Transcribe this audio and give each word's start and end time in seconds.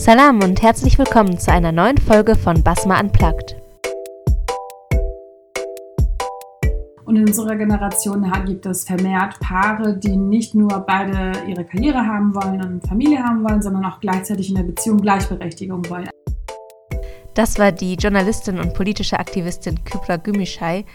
Salam 0.00 0.42
und 0.42 0.62
herzlich 0.62 0.98
willkommen 0.98 1.38
zu 1.38 1.52
einer 1.52 1.72
neuen 1.72 1.98
Folge 1.98 2.34
von 2.34 2.62
Basma 2.62 2.98
Unplugged. 2.98 3.54
Und 7.04 7.16
in 7.16 7.26
unserer 7.28 7.54
Generation 7.54 8.32
gibt 8.46 8.64
es 8.64 8.84
vermehrt 8.84 9.38
Paare, 9.40 9.98
die 9.98 10.16
nicht 10.16 10.54
nur 10.54 10.70
beide 10.86 11.32
ihre 11.46 11.66
Karriere 11.66 11.98
haben 11.98 12.34
wollen 12.34 12.64
und 12.64 12.88
Familie 12.88 13.22
haben 13.22 13.44
wollen, 13.44 13.60
sondern 13.60 13.84
auch 13.84 14.00
gleichzeitig 14.00 14.48
in 14.48 14.54
der 14.54 14.62
Beziehung 14.62 15.02
Gleichberechtigung 15.02 15.86
wollen. 15.90 16.08
Das 17.34 17.58
war 17.58 17.70
die 17.70 17.96
Journalistin 17.96 18.58
und 18.58 18.72
politische 18.72 19.18
Aktivistin 19.18 19.84
Kübra 19.84 20.14
Gümüşay, 20.14 20.86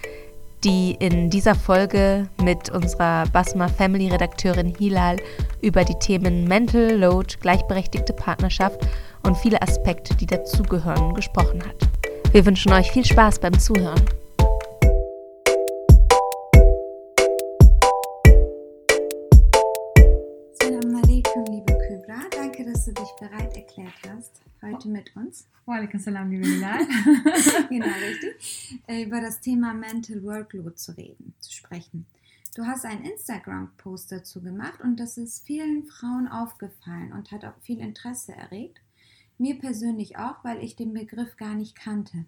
die 0.63 0.95
in 0.99 1.29
dieser 1.29 1.55
Folge 1.55 2.27
mit 2.41 2.69
unserer 2.69 3.25
Basma 3.27 3.67
Family 3.67 4.09
Redakteurin 4.09 4.73
Hilal 4.77 5.17
über 5.61 5.83
die 5.83 5.99
Themen 5.99 6.45
Mental 6.45 6.91
Load, 6.91 7.35
gleichberechtigte 7.41 8.13
Partnerschaft 8.13 8.79
und 9.23 9.37
viele 9.37 9.61
Aspekte, 9.61 10.15
die 10.15 10.25
dazugehören, 10.25 11.13
gesprochen 11.13 11.63
hat. 11.63 11.75
Wir 12.31 12.45
wünschen 12.45 12.73
euch 12.73 12.91
viel 12.91 13.05
Spaß 13.05 13.39
beim 13.39 13.57
Zuhören. 13.59 14.01
Heute 24.85 24.89
mit 24.89 25.15
uns. 25.15 25.47
Walaikum 25.65 25.99
salam, 25.99 26.29
liebe 26.29 26.45
genau, 27.69 27.85
richtig. 27.87 28.79
Äh, 28.87 29.03
über 29.03 29.19
das 29.19 29.41
Thema 29.41 29.73
Mental 29.73 30.23
Workload 30.23 30.75
zu 30.75 30.95
reden, 30.95 31.33
zu 31.39 31.51
sprechen. 31.51 32.05
Du 32.55 32.65
hast 32.65 32.85
einen 32.85 33.03
Instagram-Post 33.03 34.11
dazu 34.11 34.41
gemacht 34.41 34.81
und 34.81 34.99
das 34.99 35.17
ist 35.17 35.45
vielen 35.45 35.85
Frauen 35.85 36.27
aufgefallen 36.27 37.13
und 37.13 37.31
hat 37.31 37.45
auch 37.45 37.57
viel 37.61 37.79
Interesse 37.79 38.33
erregt. 38.33 38.79
Mir 39.37 39.57
persönlich 39.57 40.17
auch, 40.17 40.43
weil 40.43 40.63
ich 40.63 40.75
den 40.75 40.93
Begriff 40.93 41.35
gar 41.35 41.55
nicht 41.55 41.75
kannte. 41.75 42.25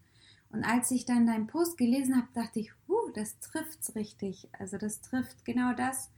Und 0.49 0.63
als 0.63 0.89
ich 0.91 1.05
dann 1.05 1.27
deinen 1.27 1.47
Post 1.47 1.77
gelesen 1.77 2.15
habe, 2.15 2.27
dachte 2.33 2.59
ich, 2.59 2.71
huh, 2.87 3.11
das 3.13 3.39
trifft's 3.39 3.95
richtig. 3.95 4.47
Also 4.57 4.77
das 4.77 5.01
trifft 5.01 5.45
genau 5.45 5.73
das, 5.73 6.09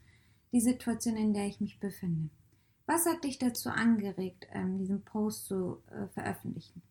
die 0.51 0.61
Situation, 0.61 1.17
in 1.17 1.33
der 1.33 1.47
ich 1.47 1.59
mich 1.59 1.79
befinde. 1.79 2.29
Was 2.89 3.05
hat 3.05 3.23
dich 3.23 3.37
dazu 3.37 3.69
angeregt, 3.69 4.47
ähm, 4.51 4.79
diesen 4.79 5.03
Post 5.03 5.45
zu 5.45 5.77
äh, 5.91 6.07
veröffentlichen? 6.07 6.81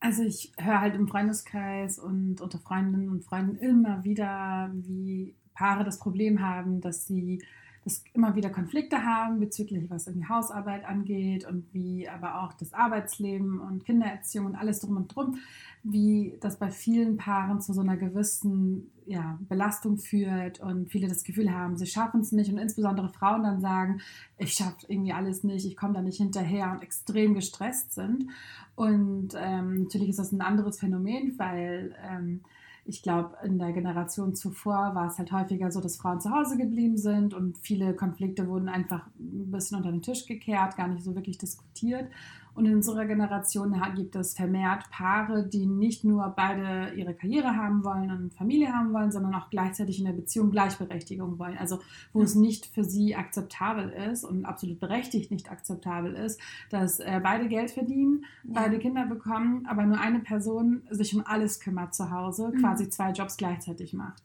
Also 0.00 0.24
ich 0.24 0.52
höre 0.58 0.80
halt 0.80 0.96
im 0.96 1.06
Freundeskreis 1.06 2.00
und 2.00 2.40
unter 2.40 2.58
Freundinnen 2.58 3.08
und 3.08 3.24
Freunden 3.24 3.54
immer 3.58 4.02
wieder, 4.02 4.72
wie 4.74 5.36
Paare 5.54 5.84
das 5.84 6.00
Problem 6.00 6.40
haben, 6.40 6.80
dass 6.80 7.06
sie 7.06 7.44
dass 7.84 8.04
immer 8.12 8.36
wieder 8.36 8.50
Konflikte 8.50 9.04
haben 9.04 9.40
bezüglich 9.40 9.90
was 9.90 10.06
irgendwie 10.06 10.28
Hausarbeit 10.28 10.84
angeht 10.84 11.44
und 11.44 11.66
wie 11.72 12.08
aber 12.08 12.42
auch 12.42 12.52
das 12.52 12.72
Arbeitsleben 12.72 13.60
und 13.60 13.84
Kindererziehung 13.84 14.46
und 14.46 14.54
alles 14.54 14.80
drum 14.80 14.96
und 14.96 15.14
drum, 15.14 15.38
wie 15.82 16.36
das 16.40 16.58
bei 16.58 16.70
vielen 16.70 17.16
Paaren 17.16 17.60
zu 17.60 17.72
so 17.72 17.80
einer 17.80 17.96
gewissen 17.96 18.92
ja, 19.06 19.36
Belastung 19.48 19.98
führt 19.98 20.60
und 20.60 20.90
viele 20.90 21.08
das 21.08 21.24
Gefühl 21.24 21.52
haben, 21.52 21.76
sie 21.76 21.86
schaffen 21.86 22.20
es 22.20 22.30
nicht 22.30 22.52
und 22.52 22.58
insbesondere 22.58 23.08
Frauen 23.08 23.42
dann 23.42 23.60
sagen, 23.60 24.00
ich 24.38 24.52
schaffe 24.52 24.86
irgendwie 24.86 25.12
alles 25.12 25.42
nicht, 25.42 25.66
ich 25.66 25.76
komme 25.76 25.94
da 25.94 26.02
nicht 26.02 26.18
hinterher 26.18 26.70
und 26.70 26.82
extrem 26.82 27.34
gestresst 27.34 27.94
sind. 27.94 28.28
Und 28.76 29.30
ähm, 29.36 29.82
natürlich 29.82 30.10
ist 30.10 30.18
das 30.18 30.32
ein 30.32 30.40
anderes 30.40 30.78
Phänomen, 30.78 31.38
weil 31.38 31.96
ähm, 32.08 32.42
ich 32.84 33.02
glaube, 33.02 33.36
in 33.44 33.58
der 33.58 33.72
Generation 33.72 34.34
zuvor 34.34 34.94
war 34.94 35.06
es 35.06 35.18
halt 35.18 35.30
häufiger 35.30 35.70
so, 35.70 35.80
dass 35.80 35.96
Frauen 35.96 36.20
zu 36.20 36.30
Hause 36.30 36.56
geblieben 36.56 36.96
sind 36.96 37.32
und 37.32 37.58
viele 37.58 37.94
Konflikte 37.94 38.48
wurden 38.48 38.68
einfach 38.68 39.06
ein 39.18 39.50
bisschen 39.52 39.76
unter 39.76 39.92
den 39.92 40.02
Tisch 40.02 40.26
gekehrt, 40.26 40.76
gar 40.76 40.88
nicht 40.88 41.04
so 41.04 41.14
wirklich 41.14 41.38
diskutiert. 41.38 42.08
Und 42.54 42.66
in 42.66 42.74
unserer 42.74 43.06
Generation 43.06 43.80
gibt 43.94 44.14
es 44.14 44.34
vermehrt 44.34 44.90
Paare, 44.90 45.48
die 45.48 45.66
nicht 45.66 46.04
nur 46.04 46.32
beide 46.36 46.92
ihre 46.94 47.14
Karriere 47.14 47.56
haben 47.56 47.82
wollen 47.82 48.10
und 48.10 48.34
Familie 48.34 48.72
haben 48.72 48.92
wollen, 48.92 49.10
sondern 49.10 49.34
auch 49.34 49.48
gleichzeitig 49.48 49.98
in 49.98 50.04
der 50.04 50.12
Beziehung 50.12 50.50
Gleichberechtigung 50.50 51.38
wollen. 51.38 51.56
Also 51.56 51.78
wo 52.12 52.18
ja. 52.18 52.26
es 52.26 52.34
nicht 52.34 52.66
für 52.66 52.84
sie 52.84 53.16
akzeptabel 53.16 53.88
ist 53.88 54.24
und 54.24 54.44
absolut 54.44 54.80
berechtigt 54.80 55.30
nicht 55.30 55.50
akzeptabel 55.50 56.14
ist, 56.14 56.40
dass 56.68 57.00
äh, 57.00 57.20
beide 57.22 57.48
Geld 57.48 57.70
verdienen, 57.70 58.24
ja. 58.44 58.52
beide 58.54 58.78
Kinder 58.78 59.06
bekommen, 59.06 59.66
aber 59.66 59.86
nur 59.86 59.98
eine 59.98 60.20
Person 60.20 60.82
sich 60.90 61.14
um 61.14 61.22
alles 61.24 61.58
kümmert 61.58 61.94
zu 61.94 62.10
Hause, 62.10 62.52
mhm. 62.52 62.60
quasi 62.60 62.90
zwei 62.90 63.12
Jobs 63.12 63.38
gleichzeitig 63.38 63.94
macht. 63.94 64.22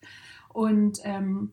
Und 0.49 0.99
ähm, 1.03 1.51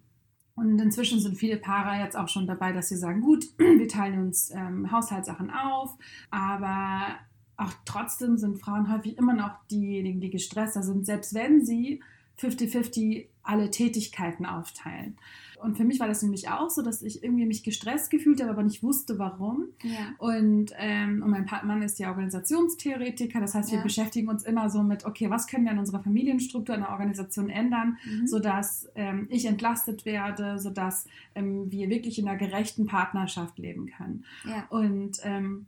und 0.56 0.78
inzwischen 0.78 1.20
sind 1.20 1.36
viele 1.36 1.56
Paare 1.56 2.02
jetzt 2.02 2.16
auch 2.16 2.28
schon 2.28 2.46
dabei, 2.46 2.72
dass 2.72 2.88
sie 2.88 2.96
sagen, 2.96 3.20
gut, 3.20 3.46
wir 3.58 3.88
teilen 3.88 4.20
uns 4.20 4.50
ähm, 4.50 4.90
Haushaltssachen 4.90 5.50
auf, 5.50 5.96
aber 6.30 7.18
auch 7.56 7.72
trotzdem 7.84 8.36
sind 8.36 8.60
Frauen 8.60 8.92
häufig 8.92 9.16
immer 9.18 9.34
noch 9.34 9.64
diejenigen, 9.70 10.20
die 10.20 10.30
gestresster 10.30 10.82
sind, 10.82 11.06
selbst 11.06 11.34
wenn 11.34 11.64
sie 11.64 12.02
50-50 12.40 13.26
alle 13.42 13.70
Tätigkeiten 13.70 14.46
aufteilen. 14.46 15.16
Und 15.64 15.76
für 15.76 15.84
mich 15.84 15.98
war 15.98 16.06
das 16.06 16.22
nämlich 16.22 16.48
auch 16.48 16.68
so, 16.68 16.82
dass 16.82 17.02
ich 17.02 17.24
irgendwie 17.24 17.46
mich 17.46 17.62
gestresst 17.62 18.10
gefühlt 18.10 18.40
habe, 18.40 18.50
aber 18.50 18.62
nicht 18.62 18.82
wusste, 18.82 19.18
warum. 19.18 19.64
Ja. 19.82 20.14
Und, 20.18 20.72
ähm, 20.76 21.22
und 21.22 21.30
mein 21.30 21.46
Mann 21.64 21.82
ist 21.82 21.98
ja 21.98 22.10
Organisationstheoretiker, 22.10 23.40
das 23.40 23.54
heißt, 23.54 23.72
wir 23.72 23.80
beschäftigen 23.80 24.28
uns 24.28 24.44
immer 24.44 24.68
so 24.68 24.82
mit, 24.82 25.04
okay, 25.06 25.30
was 25.30 25.46
können 25.46 25.64
wir 25.64 25.72
in 25.72 25.78
unserer 25.78 26.02
Familienstruktur, 26.02 26.74
in 26.74 26.82
der 26.82 26.90
Organisation 26.90 27.48
ändern, 27.48 27.96
mhm. 28.04 28.26
sodass 28.26 28.88
ähm, 28.94 29.26
ich 29.30 29.46
entlastet 29.46 30.04
werde, 30.04 30.58
sodass 30.58 31.06
ähm, 31.34 31.70
wir 31.70 31.88
wirklich 31.88 32.18
in 32.18 32.28
einer 32.28 32.38
gerechten 32.38 32.86
Partnerschaft 32.86 33.58
leben 33.58 33.86
können. 33.86 34.24
Ja. 34.46 34.66
Und 34.68 35.18
ähm, 35.22 35.66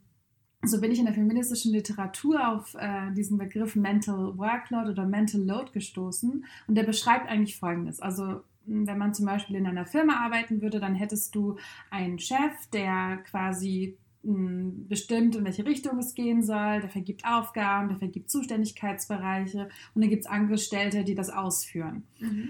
so 0.63 0.81
bin 0.81 0.91
ich 0.91 0.99
in 0.99 1.05
der 1.05 1.13
feministischen 1.13 1.71
Literatur 1.71 2.47
auf 2.47 2.75
äh, 2.75 3.11
diesen 3.13 3.37
Begriff 3.37 3.75
Mental 3.75 4.37
Workload 4.37 4.89
oder 4.89 5.05
Mental 5.05 5.41
Load 5.41 5.71
gestoßen 5.71 6.45
und 6.67 6.75
der 6.75 6.83
beschreibt 6.83 7.29
eigentlich 7.29 7.57
Folgendes. 7.57 7.99
Also 7.99 8.41
wenn 8.67 8.97
man 8.97 9.13
zum 9.13 9.25
Beispiel 9.25 9.55
in 9.55 9.65
einer 9.65 9.85
Firma 9.85 10.23
arbeiten 10.23 10.61
würde, 10.61 10.79
dann 10.79 10.95
hättest 10.95 11.33
du 11.35 11.57
einen 11.89 12.19
Chef, 12.19 12.53
der 12.73 13.17
quasi 13.29 13.97
bestimmt, 14.23 15.37
in 15.37 15.45
welche 15.45 15.65
Richtung 15.65 15.99
es 15.99 16.13
gehen 16.13 16.43
soll, 16.43 16.81
der 16.81 16.89
vergibt 16.89 17.23
Aufgaben, 17.25 17.87
der 17.87 17.97
vergibt 17.97 18.29
Zuständigkeitsbereiche 18.29 19.69
und 19.93 20.01
dann 20.01 20.09
gibt 20.09 20.25
es 20.25 20.29
Angestellte, 20.29 21.05
die 21.05 21.15
das 21.15 21.29
ausführen. 21.29 22.03
Mhm 22.19 22.49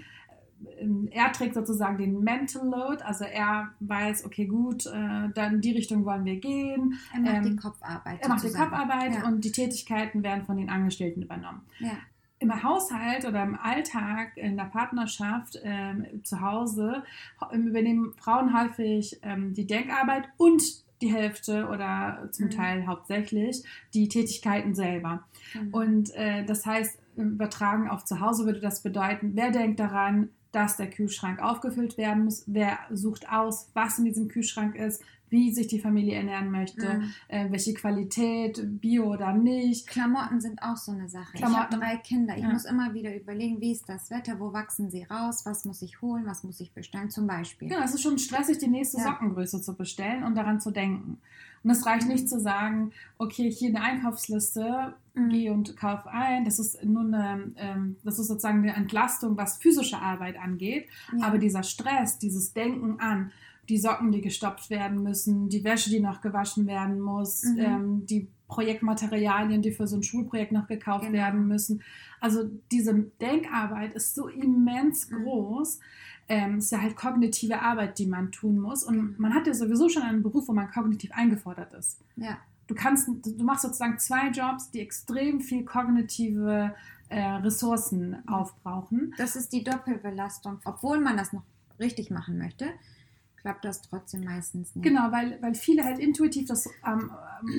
er 1.10 1.32
trägt 1.32 1.54
sozusagen 1.54 1.98
den 1.98 2.20
Mental 2.22 2.66
Load, 2.66 3.02
also 3.02 3.24
er 3.24 3.70
weiß, 3.80 4.24
okay, 4.24 4.46
gut, 4.46 4.86
äh, 4.86 5.28
dann 5.34 5.54
in 5.54 5.60
die 5.60 5.72
Richtung 5.72 6.04
wollen 6.04 6.24
wir 6.24 6.36
gehen. 6.36 6.98
Er 7.14 7.20
macht 7.20 7.36
ähm, 7.36 7.42
die 7.44 7.56
Kopfarbeit. 7.56 8.22
Er 8.22 8.28
macht 8.28 8.44
die 8.44 8.52
Kopfarbeit 8.52 9.14
ja. 9.14 9.26
und 9.26 9.44
die 9.44 9.52
Tätigkeiten 9.52 10.22
werden 10.22 10.44
von 10.44 10.56
den 10.56 10.68
Angestellten 10.68 11.22
übernommen. 11.22 11.62
Ja. 11.78 11.98
Im 12.40 12.62
Haushalt 12.62 13.24
oder 13.24 13.42
im 13.42 13.58
Alltag, 13.58 14.36
in 14.36 14.56
der 14.56 14.64
Partnerschaft, 14.64 15.58
ähm, 15.62 16.06
zu 16.22 16.40
Hause 16.40 17.02
übernehmen 17.52 18.14
Frauen 18.16 18.56
häufig 18.56 19.18
ähm, 19.22 19.54
die 19.54 19.66
Denkarbeit 19.66 20.28
und 20.36 20.62
die 21.00 21.12
Hälfte 21.12 21.68
oder 21.68 22.28
zum 22.32 22.46
mhm. 22.46 22.50
Teil 22.50 22.86
hauptsächlich 22.86 23.64
die 23.94 24.08
Tätigkeiten 24.08 24.74
selber. 24.74 25.24
Mhm. 25.54 25.74
Und 25.74 26.14
äh, 26.14 26.44
das 26.44 26.66
heißt, 26.66 26.98
übertragen 27.16 27.88
auf 27.88 28.04
zu 28.04 28.20
Hause 28.20 28.46
würde 28.46 28.60
das 28.60 28.82
bedeuten, 28.82 29.32
wer 29.34 29.50
denkt 29.50 29.80
daran, 29.80 30.30
dass 30.52 30.76
der 30.76 30.88
Kühlschrank 30.88 31.42
aufgefüllt 31.42 31.98
werden 31.98 32.24
muss. 32.24 32.44
Wer 32.46 32.78
sucht 32.90 33.30
aus, 33.30 33.70
was 33.74 33.98
in 33.98 34.06
diesem 34.06 34.28
Kühlschrank 34.28 34.76
ist, 34.76 35.02
wie 35.30 35.52
sich 35.52 35.66
die 35.66 35.80
Familie 35.80 36.16
ernähren 36.16 36.50
möchte, 36.50 36.98
mhm. 36.98 37.12
äh, 37.28 37.50
welche 37.50 37.74
Qualität, 37.74 38.60
Bio 38.80 39.12
oder 39.12 39.32
nicht. 39.32 39.86
Klamotten 39.86 40.40
sind 40.40 40.62
auch 40.62 40.76
so 40.76 40.92
eine 40.92 41.08
Sache. 41.08 41.36
Klamotten. 41.36 41.66
Ich 41.70 41.72
habe 41.72 41.76
drei 41.76 41.96
Kinder. 41.96 42.36
Ich 42.36 42.42
ja. 42.42 42.52
muss 42.52 42.64
immer 42.64 42.94
wieder 42.94 43.14
überlegen, 43.14 43.60
wie 43.60 43.72
ist 43.72 43.88
das 43.88 44.10
Wetter, 44.10 44.38
wo 44.40 44.52
wachsen 44.52 44.90
sie 44.90 45.04
raus, 45.04 45.44
was 45.44 45.64
muss 45.64 45.82
ich 45.82 46.00
holen, 46.02 46.26
was 46.26 46.44
muss 46.44 46.60
ich 46.60 46.72
bestellen, 46.72 47.10
zum 47.10 47.26
Beispiel. 47.26 47.68
Genau, 47.68 47.82
es 47.82 47.94
ist 47.94 48.02
schon 48.02 48.18
stressig, 48.18 48.58
die 48.58 48.68
nächste 48.68 48.98
ja. 48.98 49.04
Sockengröße 49.04 49.60
zu 49.62 49.74
bestellen 49.74 50.24
und 50.24 50.34
daran 50.34 50.60
zu 50.60 50.70
denken. 50.70 51.18
Und 51.64 51.70
es 51.70 51.84
reicht 51.86 52.06
nicht 52.06 52.28
zu 52.28 52.40
sagen, 52.40 52.92
okay, 53.18 53.50
hier 53.50 53.70
eine 53.70 53.82
Einkaufsliste, 53.82 54.94
mhm. 55.14 55.28
geh 55.28 55.50
und 55.50 55.76
kauf 55.76 56.06
ein. 56.06 56.44
Das 56.44 56.58
ist 56.58 56.84
nur 56.84 57.02
eine, 57.02 57.52
ähm, 57.56 57.96
das 58.04 58.18
ist 58.18 58.28
sozusagen 58.28 58.58
eine 58.58 58.74
Entlastung, 58.74 59.36
was 59.36 59.58
physische 59.58 59.98
Arbeit 59.98 60.38
angeht. 60.38 60.88
Ja. 61.16 61.26
Aber 61.26 61.38
dieser 61.38 61.62
Stress, 61.62 62.18
dieses 62.18 62.52
Denken 62.52 63.00
an, 63.00 63.32
die 63.68 63.78
Socken, 63.78 64.12
die 64.12 64.20
gestopft 64.20 64.70
werden 64.70 65.02
müssen, 65.02 65.48
die 65.48 65.64
Wäsche, 65.64 65.90
die 65.90 66.00
noch 66.00 66.20
gewaschen 66.20 66.66
werden 66.66 67.00
muss, 67.00 67.44
mhm. 67.44 67.58
ähm, 67.58 68.06
die 68.06 68.28
Projektmaterialien, 68.48 69.60
die 69.60 69.72
für 69.72 69.86
so 69.86 69.96
ein 69.96 70.02
Schulprojekt 70.02 70.52
noch 70.52 70.66
gekauft 70.66 71.04
genau. 71.04 71.18
werden 71.18 71.46
müssen. 71.46 71.82
Also 72.20 72.44
diese 72.72 72.94
Denkarbeit 73.20 73.92
ist 73.94 74.14
so 74.14 74.28
immens 74.28 75.10
mhm. 75.10 75.22
groß. 75.22 75.80
Ähm, 76.30 76.58
ist 76.58 76.72
ja 76.72 76.82
halt 76.82 76.94
kognitive 76.94 77.62
Arbeit, 77.62 77.98
die 77.98 78.06
man 78.06 78.32
tun 78.32 78.58
muss. 78.58 78.84
Und 78.84 78.96
mhm. 78.96 79.14
man 79.16 79.34
hat 79.34 79.46
ja 79.46 79.54
sowieso 79.54 79.88
schon 79.88 80.02
einen 80.02 80.22
Beruf, 80.22 80.48
wo 80.48 80.52
man 80.52 80.70
kognitiv 80.70 81.10
eingefordert 81.12 81.72
ist. 81.72 82.00
Ja. 82.16 82.38
Du 82.66 82.74
kannst, 82.74 83.08
du 83.08 83.44
machst 83.44 83.62
sozusagen 83.62 83.98
zwei 83.98 84.28
Jobs, 84.28 84.70
die 84.70 84.80
extrem 84.80 85.40
viel 85.40 85.64
kognitive 85.64 86.74
äh, 87.08 87.20
Ressourcen 87.20 88.16
aufbrauchen. 88.28 89.14
Das 89.16 89.36
ist 89.36 89.54
die 89.54 89.64
Doppelbelastung. 89.64 90.58
Obwohl 90.66 91.00
man 91.00 91.16
das 91.16 91.32
noch 91.32 91.44
richtig 91.80 92.10
machen 92.10 92.36
möchte, 92.36 92.66
klappt 93.42 93.64
das 93.64 93.82
trotzdem 93.82 94.24
meistens 94.24 94.74
nicht. 94.74 94.82
Genau, 94.84 95.12
weil, 95.12 95.40
weil 95.40 95.54
viele 95.54 95.84
halt 95.84 95.98
intuitiv 95.98 96.48
das 96.48 96.68
ähm, 96.86 97.10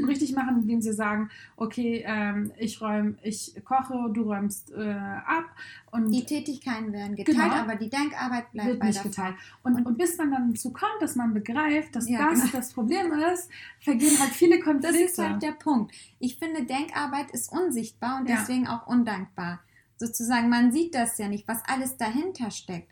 richtig 0.07 0.33
machen, 0.35 0.61
indem 0.61 0.81
sie 0.81 0.93
sagen, 0.93 1.29
okay, 1.55 2.03
ähm, 2.05 2.51
ich 2.57 2.81
räume, 2.81 3.15
ich 3.23 3.55
koche, 3.63 4.09
du 4.13 4.23
räumst 4.23 4.71
äh, 4.71 4.89
ab. 4.91 5.45
Und 5.91 6.11
die 6.11 6.23
Tätigkeiten 6.25 6.91
werden 6.93 7.15
geteilt, 7.15 7.37
Genau. 7.37 7.53
aber 7.55 7.75
die 7.75 7.89
Denkarbeit 7.89 8.51
bleibt 8.51 8.67
wird 8.69 8.83
nicht 8.83 9.01
geteilt. 9.03 9.35
Und, 9.63 9.75
und, 9.75 9.85
Und- 9.85 9.97
bis 9.97 10.17
man 10.17 10.31
dann 10.31 10.53
dazu 10.53 10.71
kommt, 10.71 11.01
dass 11.01 11.15
man 11.15 11.33
begreift, 11.33 11.95
dass 11.95 12.07
Ja, 12.09 12.29
das 12.29 12.41
genau. 12.41 12.51
das 12.53 12.73
Problem 12.73 13.11
ist, 13.33 13.49
vergehen 13.79 14.19
halt 14.19 14.31
viele 14.31 14.57
Das 14.57 14.65
Konflikte. 14.65 14.99
ist 15.03 15.17
halt 15.17 15.41
der 15.41 15.53
Punkt. 15.53 15.93
Ich 16.19 16.37
finde, 16.37 16.63
Denkarbeit 16.65 17.31
ist 17.31 17.51
unsichtbar 17.51 18.19
und 18.19 18.29
Ja. 18.29 18.35
deswegen 18.37 18.67
auch 18.67 18.85
undankbar. 18.87 19.59
Sozusagen, 19.97 20.49
man 20.49 20.71
sieht 20.71 20.93
das 20.95 21.17
ja 21.17 21.27
nicht, 21.27 21.47
was 21.47 21.61
alles 21.65 21.97
dahinter 21.97 22.51
steckt. 22.51 22.91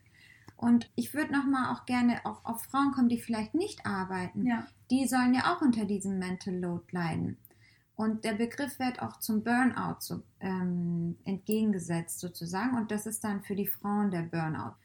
Und 0.57 0.89
ich 0.95 1.13
würde 1.13 1.31
nochmal 1.31 1.73
auch 1.73 1.85
gerne 1.85 2.19
auch 2.25 2.43
auf 2.43 2.63
Frauen 2.63 2.91
kommen, 2.91 3.09
die 3.09 3.21
vielleicht 3.21 3.53
nicht 3.53 3.85
arbeiten. 3.85 4.45
ja. 4.45 4.67
Die 4.89 5.07
sollen 5.07 5.33
ja 5.33 5.53
auch 5.53 5.61
unter 5.61 5.85
diesem 5.85 6.17
Mental 6.17 6.55
Load 6.55 6.85
leiden. 6.91 7.37
Und 7.95 8.23
der 8.23 8.33
Begriff 8.33 8.79
wird 8.79 9.01
auch 9.01 9.19
zum 9.19 9.43
Burnout 9.43 9.97
so, 9.99 10.21
ähm, 10.39 11.17
entgegengesetzt 11.25 12.19
sozusagen. 12.19 12.77
Und 12.77 12.91
das 12.91 13.05
ist 13.05 13.23
dann 13.23 13.41
für 13.41 13.55
die 13.55 13.67
Frauen 13.67 14.11
der 14.11 14.21
Burnout. 14.21 14.75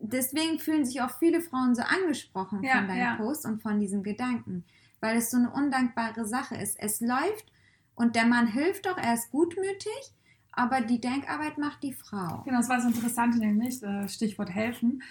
Deswegen 0.00 0.58
fühlen 0.58 0.84
sich 0.84 1.00
auch 1.00 1.10
viele 1.18 1.40
Frauen 1.40 1.74
so 1.74 1.82
angesprochen 1.82 2.62
Ja, 2.62 2.78
von 2.78 2.88
deinem 2.88 2.98
ja. 2.98 3.14
Post 3.16 3.46
und 3.46 3.62
von 3.62 3.78
diesen 3.80 4.02
Gedanken, 4.02 4.64
weil 5.00 5.16
es 5.16 5.30
so 5.30 5.36
eine 5.36 5.50
undankbare 5.50 6.26
Sache 6.26 6.56
ist. 6.56 6.78
Es 6.80 7.00
läuft 7.00 7.52
und 7.94 8.16
der 8.16 8.26
Mann 8.26 8.46
hilft 8.46 8.86
doch, 8.86 8.96
er 8.96 9.14
ist 9.14 9.30
gutmütig, 9.30 10.14
aber 10.52 10.80
die 10.80 11.00
Denkarbeit 11.00 11.58
macht 11.58 11.82
die 11.82 11.92
Frau. 11.92 12.42
Genau, 12.44 12.58
das 12.58 12.68
war 12.68 12.80
so 12.80 12.88
interessant, 12.88 13.38
nämlich 13.38 13.82
äh, 13.82 14.08
Stichwort 14.08 14.50
helfen. 14.50 15.02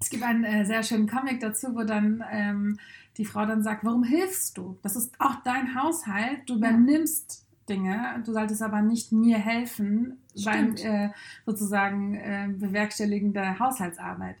Es 0.00 0.10
gibt 0.10 0.22
einen 0.22 0.44
äh, 0.44 0.64
sehr 0.66 0.82
schönen 0.82 1.08
Comic 1.08 1.40
dazu, 1.40 1.74
wo 1.74 1.82
dann 1.84 2.22
ähm, 2.30 2.78
die 3.16 3.24
Frau 3.24 3.46
dann 3.46 3.62
sagt, 3.62 3.84
warum 3.84 4.04
hilfst 4.04 4.58
du? 4.58 4.78
Das 4.82 4.96
ist 4.96 5.14
auch 5.18 5.36
dein 5.44 5.74
Haushalt, 5.74 6.40
du 6.48 6.54
Ja. 6.54 6.58
übernimmst 6.58 7.46
Dinge, 7.68 8.22
du 8.26 8.32
solltest 8.32 8.60
aber 8.60 8.82
nicht 8.82 9.12
mir 9.12 9.38
helfen 9.38 10.18
beim 10.44 10.76
Stimmt. 10.76 10.84
äh, 10.84 11.08
sozusagen 11.46 12.14
äh, 12.14 12.48
Bewerkstelligen 12.52 13.32
der 13.32 13.58
Haushaltsarbeit. 13.58 14.36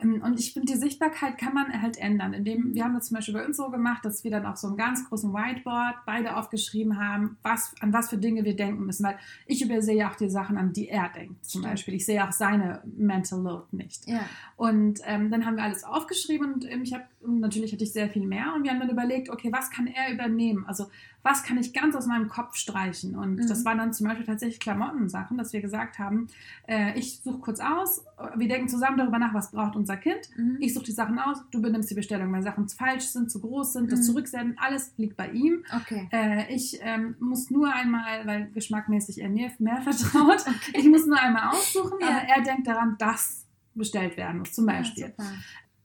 Ähm, 0.00 0.22
Und 0.22 0.38
ich 0.40 0.52
finde, 0.52 0.72
die 0.72 0.78
Sichtbarkeit 0.78 1.38
kann 1.38 1.54
man 1.54 1.80
halt 1.82 1.98
ändern, 1.98 2.32
indem 2.32 2.74
wir 2.74 2.84
haben 2.84 2.94
das 2.94 3.06
zum 3.06 3.16
Beispiel 3.16 3.34
bei 3.34 3.46
uns 3.46 3.56
so 3.56 3.70
gemacht, 3.70 4.04
dass 4.04 4.24
wir 4.24 4.30
dann 4.30 4.44
auf 4.46 4.56
so 4.56 4.68
einem 4.68 4.76
ganz 4.76 5.08
großen 5.08 5.32
Whiteboard 5.32 5.94
beide 6.06 6.36
aufgeschrieben 6.36 6.98
haben, 6.98 7.36
was, 7.42 7.74
an 7.80 7.92
was 7.92 8.10
für 8.10 8.18
Dinge 8.18 8.44
wir 8.44 8.56
denken 8.56 8.86
müssen, 8.86 9.04
weil 9.04 9.18
ich 9.46 9.62
übersehe 9.64 9.96
ja 9.96 10.10
auch 10.10 10.16
die 10.16 10.28
Sachen, 10.30 10.56
an 10.58 10.72
die 10.72 10.88
er 10.88 11.08
denkt, 11.10 11.44
zum 11.44 11.60
Stimmt. 11.60 11.72
Beispiel. 11.72 11.94
Ich 11.94 12.06
sehe 12.06 12.26
auch 12.26 12.32
seine 12.32 12.82
Mental 12.96 13.40
Load 13.40 13.64
nicht. 13.72 14.08
Ja, 14.08 14.20
Und 14.56 15.00
ähm, 15.04 15.30
dann 15.30 15.46
haben 15.46 15.56
wir 15.56 15.62
alles 15.64 15.84
aufgeschrieben 15.84 16.54
und 16.54 16.70
ähm, 16.70 16.82
ich 16.82 16.92
habe 16.92 17.04
natürlich 17.26 17.72
hatte 17.72 17.84
ich 17.84 17.92
sehr 17.92 18.10
viel 18.10 18.26
mehr 18.26 18.52
und 18.54 18.64
wir 18.64 18.70
haben 18.70 18.80
dann 18.80 18.90
überlegt, 18.90 19.30
okay, 19.30 19.50
was 19.50 19.70
kann 19.70 19.86
er 19.86 20.12
übernehmen? 20.12 20.64
Also 20.66 20.86
was 21.22 21.42
kann 21.42 21.56
ich 21.56 21.72
ganz 21.72 21.96
aus 21.96 22.06
meinem 22.06 22.28
Kopf 22.28 22.54
streichen? 22.56 23.16
Und 23.16 23.36
Mhm. 23.36 23.48
das 23.48 23.64
waren 23.64 23.78
dann 23.78 23.94
zum 23.94 24.06
Beispiel 24.06 24.26
tatsächlich 24.26 24.60
Klamottensachen, 24.60 25.38
dass 25.38 25.54
wir 25.54 25.62
gesagt 25.62 25.98
haben, 25.98 26.26
äh, 26.68 26.98
ich 26.98 27.20
suche 27.24 27.38
kurz 27.38 27.60
aus, 27.60 28.04
wir 28.36 28.46
denken 28.46 28.68
zusammen 28.68 28.98
darüber 28.98 29.18
nach, 29.18 29.32
was 29.32 29.50
braucht 29.52 29.74
unser 29.84 29.96
Kind. 29.98 30.30
mhm. 30.36 30.56
Ich 30.60 30.72
suche 30.72 30.86
die 30.86 30.92
Sachen 30.92 31.18
aus, 31.18 31.38
du 31.50 31.60
benimmst 31.60 31.90
die 31.90 31.94
Bestellung. 31.94 32.32
Wenn 32.32 32.42
Sachen 32.42 32.66
falsch 32.68 33.04
sind, 33.04 33.30
zu 33.30 33.40
groß 33.40 33.74
sind, 33.74 33.92
das 33.92 34.00
Mhm. 34.00 34.04
Zurücksenden, 34.04 34.58
alles 34.58 34.92
liegt 34.96 35.16
bei 35.16 35.30
ihm. 35.30 35.62
okay. 35.76 36.08
Äh, 36.10 36.52
ich 36.54 36.78
ähm, 36.82 37.16
muss 37.20 37.50
nur 37.50 37.72
einmal, 37.72 38.26
weil 38.26 38.50
geschmackmäßig 38.52 39.20
er 39.20 39.28
mir 39.28 39.50
mehr 39.58 39.82
vertraut, 39.88 40.44
ich 40.72 40.86
muss 40.88 41.06
nur 41.06 41.20
einmal 41.20 41.48
aussuchen, 41.54 41.98
Ja. 42.00 42.08
aber 42.08 42.18
er 42.28 42.42
denkt 42.42 42.66
daran, 42.66 42.96
dass 42.98 43.46
bestellt 43.74 44.16
werden 44.16 44.38
muss, 44.38 44.52
zum 44.52 44.66
Beispiel. 44.66 45.12
Ja. 45.18 45.24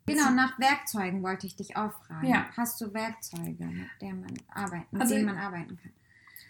Genau, 0.05 0.31
nach 0.31 0.57
Werkzeugen 0.59 1.21
wollte 1.23 1.45
ich 1.45 1.55
dich 1.55 1.75
auch 1.75 1.91
fragen. 2.05 2.27
Ja. 2.27 2.45
Hast 2.55 2.79
du 2.81 2.93
Werkzeuge, 2.93 3.65
mit 3.65 3.87
denen 4.01 4.21
man 4.21 4.33
arbeiten, 4.47 4.87
mit 4.91 5.01
Also- 5.01 5.13
denen 5.15 5.25
man 5.27 5.37
arbeiten 5.37 5.77
kann? 5.77 5.91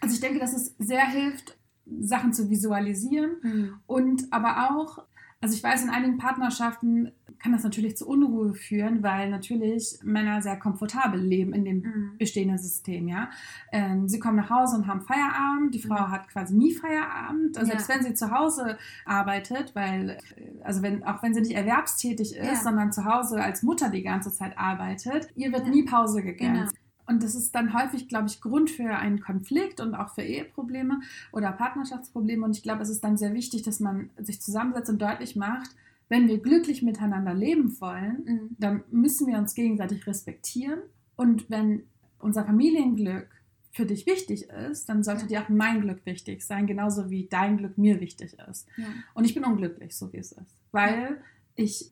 Also 0.02 0.14
ich 0.14 0.20
denke, 0.20 0.38
dass 0.38 0.54
es 0.54 0.74
sehr 0.78 1.06
hilft, 1.06 1.56
Sachen 2.00 2.32
zu 2.32 2.48
visualisieren 2.48 3.32
Mhm. 3.42 3.74
und 3.86 4.32
aber 4.32 4.70
auch, 4.70 5.02
also 5.42 5.54
ich 5.54 5.62
weiß, 5.62 5.84
in 5.84 5.90
einigen 5.90 6.18
Partnerschaften 6.18 7.12
kann 7.38 7.52
das 7.52 7.64
natürlich 7.64 7.96
zu 7.96 8.06
Unruhe 8.06 8.52
führen, 8.52 9.02
weil 9.02 9.30
natürlich 9.30 9.98
Männer 10.02 10.42
sehr 10.42 10.58
komfortabel 10.58 11.18
leben 11.18 11.54
in 11.54 11.64
dem 11.64 11.76
Mhm. 11.78 12.18
bestehenden 12.18 12.58
System, 12.58 13.08
ja. 13.08 13.30
Ähm, 13.72 14.06
sie 14.08 14.18
kommen 14.18 14.36
nach 14.36 14.50
Hause 14.50 14.76
und 14.76 14.86
haben 14.86 15.00
Feierabend. 15.00 15.74
Die 15.74 15.78
Frau 15.78 15.94
Mhm. 16.06 16.10
hat 16.10 16.28
quasi 16.28 16.54
nie 16.54 16.74
Feierabend. 16.74 17.56
Also 17.56 17.72
Ja. 17.72 17.78
Selbst 17.78 17.88
wenn 17.88 18.02
sie 18.04 18.14
zu 18.14 18.30
Hause 18.30 18.76
arbeitet, 19.06 19.74
weil, 19.74 20.10
äh, 20.10 20.62
also 20.62 20.82
wenn, 20.82 21.02
auch 21.04 21.22
wenn 21.22 21.32
sie 21.32 21.40
nicht 21.40 21.52
erwerbstätig 21.56 22.36
ist, 22.36 22.46
Ja. 22.46 22.56
sondern 22.56 22.92
zu 22.92 23.06
Hause 23.06 23.42
als 23.42 23.62
Mutter 23.62 23.88
die 23.88 24.02
ganze 24.02 24.30
Zeit 24.32 24.58
arbeitet, 24.58 25.28
ihr 25.36 25.50
wird 25.52 25.64
Ja. 25.64 25.70
nie 25.70 25.84
Pause 25.84 26.22
gegönnt. 26.22 26.58
Genau. 26.58 26.70
Und 27.10 27.22
das 27.22 27.34
ist 27.34 27.54
dann 27.54 27.74
häufig, 27.74 28.08
glaube 28.08 28.28
ich, 28.28 28.40
Grund 28.40 28.70
für 28.70 28.94
einen 28.96 29.20
Konflikt 29.20 29.80
und 29.80 29.94
auch 29.94 30.14
für 30.14 30.22
Eheprobleme 30.22 31.00
oder 31.32 31.50
Partnerschaftsprobleme. 31.52 32.44
Und 32.44 32.56
ich 32.56 32.62
glaube, 32.62 32.82
es 32.82 32.88
ist 32.88 33.02
dann 33.04 33.16
sehr 33.16 33.34
wichtig, 33.34 33.62
dass 33.62 33.80
man 33.80 34.10
sich 34.18 34.40
zusammensetzt 34.40 34.88
und 34.90 35.02
deutlich 35.02 35.34
macht, 35.36 35.70
wenn 36.08 36.28
wir 36.28 36.38
glücklich 36.38 36.82
miteinander 36.82 37.34
leben 37.34 37.80
wollen, 37.80 38.24
Mhm. 38.24 38.56
dann 38.58 38.82
müssen 38.90 39.26
wir 39.26 39.38
uns 39.38 39.54
gegenseitig 39.54 40.06
respektieren. 40.06 40.80
Und 41.16 41.50
wenn 41.50 41.82
unser 42.18 42.44
Familienglück 42.44 43.28
für 43.72 43.86
dich 43.86 44.06
wichtig 44.06 44.48
ist, 44.70 44.88
dann 44.88 45.02
sollte 45.04 45.22
Ja. 45.22 45.26
dir 45.28 45.42
auch 45.42 45.48
mein 45.48 45.80
Glück 45.80 46.04
wichtig 46.06 46.42
sein, 46.44 46.66
genauso 46.66 47.10
wie 47.10 47.28
dein 47.30 47.58
Glück 47.58 47.78
mir 47.78 48.00
wichtig 48.00 48.36
ist. 48.50 48.66
Ja. 48.76 48.86
Und 49.14 49.24
ich 49.24 49.34
bin 49.34 49.44
unglücklich, 49.44 49.96
so 49.96 50.12
wie 50.12 50.18
es 50.18 50.32
ist, 50.32 50.56
weil 50.72 51.20
ich 51.54 51.90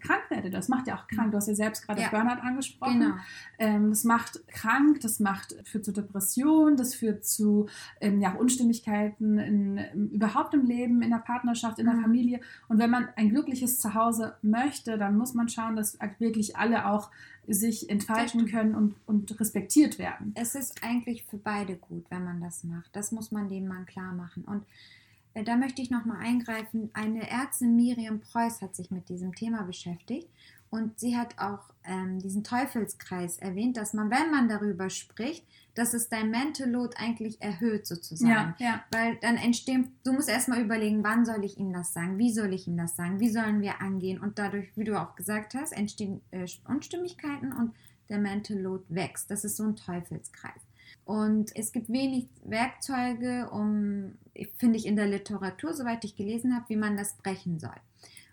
krank 0.00 0.22
werde. 0.28 0.50
Das 0.50 0.68
macht 0.68 0.86
ja 0.86 0.96
auch 0.96 1.06
krank. 1.06 1.32
Du 1.32 1.36
hast 1.36 1.48
ja 1.48 1.54
selbst 1.54 1.86
gerade 1.86 2.02
Ja. 2.02 2.08
Burnout 2.10 2.40
angesprochen. 2.42 3.00
Genau. 3.00 3.14
Ähm, 3.58 3.90
das 3.90 4.04
macht 4.04 4.46
krank, 4.48 5.00
das 5.00 5.20
macht 5.20 5.54
führt 5.64 5.84
zu 5.84 5.92
Depressionen, 5.92 6.76
das 6.76 6.94
führt 6.94 7.24
zu 7.24 7.68
ähm, 8.00 8.20
ja, 8.20 8.32
Unstimmigkeiten 8.32 9.38
in, 9.38 10.10
überhaupt 10.12 10.54
im 10.54 10.66
Leben, 10.66 11.02
in 11.02 11.10
der 11.10 11.18
Partnerschaft, 11.18 11.78
in 11.78 11.86
der 11.86 11.94
Mhm. 11.94 12.02
Familie. 12.02 12.40
Und 12.68 12.78
wenn 12.78 12.90
man 12.90 13.08
ein 13.16 13.30
glückliches 13.30 13.80
Zuhause 13.80 14.36
möchte, 14.42 14.98
dann 14.98 15.16
muss 15.16 15.34
man 15.34 15.48
schauen, 15.48 15.76
dass 15.76 15.98
wirklich 16.18 16.56
alle 16.56 16.86
auch 16.86 17.10
sich 17.46 17.88
entfalten 17.88 18.46
können 18.46 18.74
und, 18.74 18.94
und 19.06 19.40
respektiert 19.40 19.98
werden. 19.98 20.32
Es 20.34 20.54
ist 20.54 20.82
eigentlich 20.84 21.24
für 21.24 21.38
beide 21.38 21.76
gut, 21.76 22.04
wenn 22.10 22.24
man 22.24 22.40
das 22.40 22.62
macht. 22.64 22.94
Das 22.94 23.10
muss 23.10 23.32
man 23.32 23.48
dem 23.48 23.66
Mann 23.66 23.86
klar 23.86 24.12
machen. 24.12 24.44
Und 24.44 24.64
da 25.44 25.56
möchte 25.56 25.82
ich 25.82 25.90
nochmal 25.90 26.18
eingreifen. 26.18 26.90
Eine 26.92 27.28
Ärztin 27.28 27.76
Miriam 27.76 28.20
Preuß 28.20 28.62
hat 28.62 28.74
sich 28.74 28.90
mit 28.90 29.08
diesem 29.08 29.34
Thema 29.34 29.62
beschäftigt 29.62 30.28
und 30.70 30.98
sie 30.98 31.16
hat 31.16 31.38
auch 31.38 31.70
ähm, 31.84 32.18
diesen 32.18 32.44
Teufelskreis 32.44 33.38
erwähnt, 33.38 33.76
dass 33.76 33.94
man, 33.94 34.10
wenn 34.10 34.30
man 34.30 34.48
darüber 34.48 34.90
spricht, 34.90 35.44
dass 35.74 35.94
es 35.94 36.08
dein 36.08 36.30
Mental 36.30 36.68
Load 36.68 36.96
eigentlich 36.98 37.40
erhöht 37.40 37.86
sozusagen. 37.86 38.54
ja. 38.58 38.84
Weil 38.90 39.16
dann 39.22 39.36
entstehen, 39.36 39.92
du 40.04 40.12
musst 40.12 40.28
erstmal 40.28 40.60
überlegen, 40.60 41.04
wann 41.04 41.24
soll 41.24 41.44
ich 41.44 41.56
ihm 41.56 41.72
das 41.72 41.92
sagen, 41.92 42.18
wie 42.18 42.32
soll 42.32 42.52
ich 42.52 42.66
ihm 42.66 42.76
das 42.76 42.96
sagen, 42.96 43.20
wie 43.20 43.30
sollen 43.30 43.62
wir 43.62 43.80
angehen 43.80 44.20
und 44.20 44.38
dadurch, 44.38 44.76
wie 44.76 44.84
du 44.84 45.00
auch 45.00 45.14
gesagt 45.14 45.54
hast, 45.54 45.72
entstehen 45.72 46.20
äh, 46.32 46.46
Unstimmigkeiten 46.66 47.52
und 47.52 47.72
der 48.08 48.18
Mental 48.18 48.58
Load 48.58 48.84
wächst. 48.88 49.30
Das 49.30 49.44
ist 49.44 49.56
so 49.56 49.64
ein 49.64 49.76
Teufelskreis. 49.76 50.60
Und 51.04 51.56
es 51.56 51.72
gibt 51.72 51.88
wenig 51.88 52.28
Werkzeuge, 52.44 53.48
um, 53.50 54.12
finde 54.56 54.78
ich 54.78 54.86
in 54.86 54.96
der 54.96 55.06
Literatur, 55.06 55.74
soweit 55.74 56.04
ich 56.04 56.16
gelesen 56.16 56.54
habe, 56.54 56.64
wie 56.68 56.76
man 56.76 56.96
das 56.96 57.14
brechen 57.14 57.58
soll. 57.58 57.74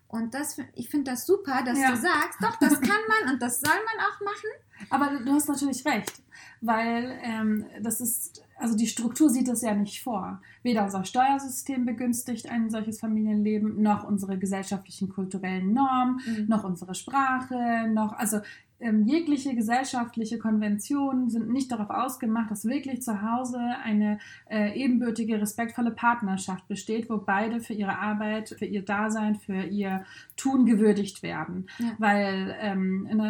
Und 0.08 0.34
das, 0.34 0.58
ich 0.76 0.90
finde 0.90 1.12
das 1.12 1.26
super, 1.26 1.64
dass 1.66 1.78
Ja. 1.80 1.92
du 1.92 1.98
sagst, 1.98 2.40
doch, 2.42 2.56
das 2.58 2.80
kann 2.80 3.02
man 3.24 3.34
und 3.34 3.42
das 3.42 3.60
soll 3.60 3.74
man 3.74 4.06
auch 4.06 4.22
machen. 4.22 4.50
Aber 4.90 5.20
du 5.24 5.32
hast 5.32 5.48
natürlich 5.48 5.86
recht, 5.86 6.22
weil 6.62 7.18
ähm, 7.24 7.66
das 7.82 8.02
ist, 8.02 8.44
also 8.58 8.76
die 8.76 8.88
Struktur 8.88 9.30
sieht 9.30 9.48
das 9.48 9.62
ja 9.62 9.74
nicht 9.74 10.04
vor. 10.04 10.42
Weder 10.64 10.84
unser 10.84 11.04
Steuersystem 11.04 11.86
begünstigt 11.86 12.50
ein 12.50 12.70
solches 12.70 13.00
Familienleben, 13.00 13.82
noch 13.82 14.04
unsere 14.04 14.38
gesellschaftlichen 14.38 15.10
kulturellen 15.10 15.74
Normen, 15.74 16.20
noch 16.48 16.64
unsere 16.64 16.96
Sprache, 16.96 17.88
noch, 17.92 18.14
also 18.14 18.40
ähm, 18.80 19.08
jegliche 19.08 19.56
gesellschaftliche 19.56 20.38
Konventionen 20.38 21.30
sind 21.30 21.50
nicht 21.50 21.72
darauf 21.72 21.90
ausgemacht, 21.90 22.52
dass 22.52 22.66
wirklich 22.66 23.02
zu 23.02 23.22
Hause 23.22 23.60
eine 23.84 24.20
äh, 24.50 24.78
ebenbürtige, 24.78 25.40
respektvolle 25.40 25.92
Partnerschaft 25.92 26.68
besteht, 26.68 27.10
wo 27.10 27.18
beide 27.18 27.62
für 27.62 27.74
ihre 27.74 27.98
Arbeit, 27.98 28.50
für 28.50 28.66
ihr 28.66 28.84
Dasein, 28.84 29.36
für 29.36 29.64
ihr 29.64 30.04
Tun 30.36 30.66
gewürdigt 30.66 31.24
werden. 31.24 31.68
Ja. 31.80 31.96
Weil 32.00 32.56
ähm, 32.60 33.08
in 33.10 33.22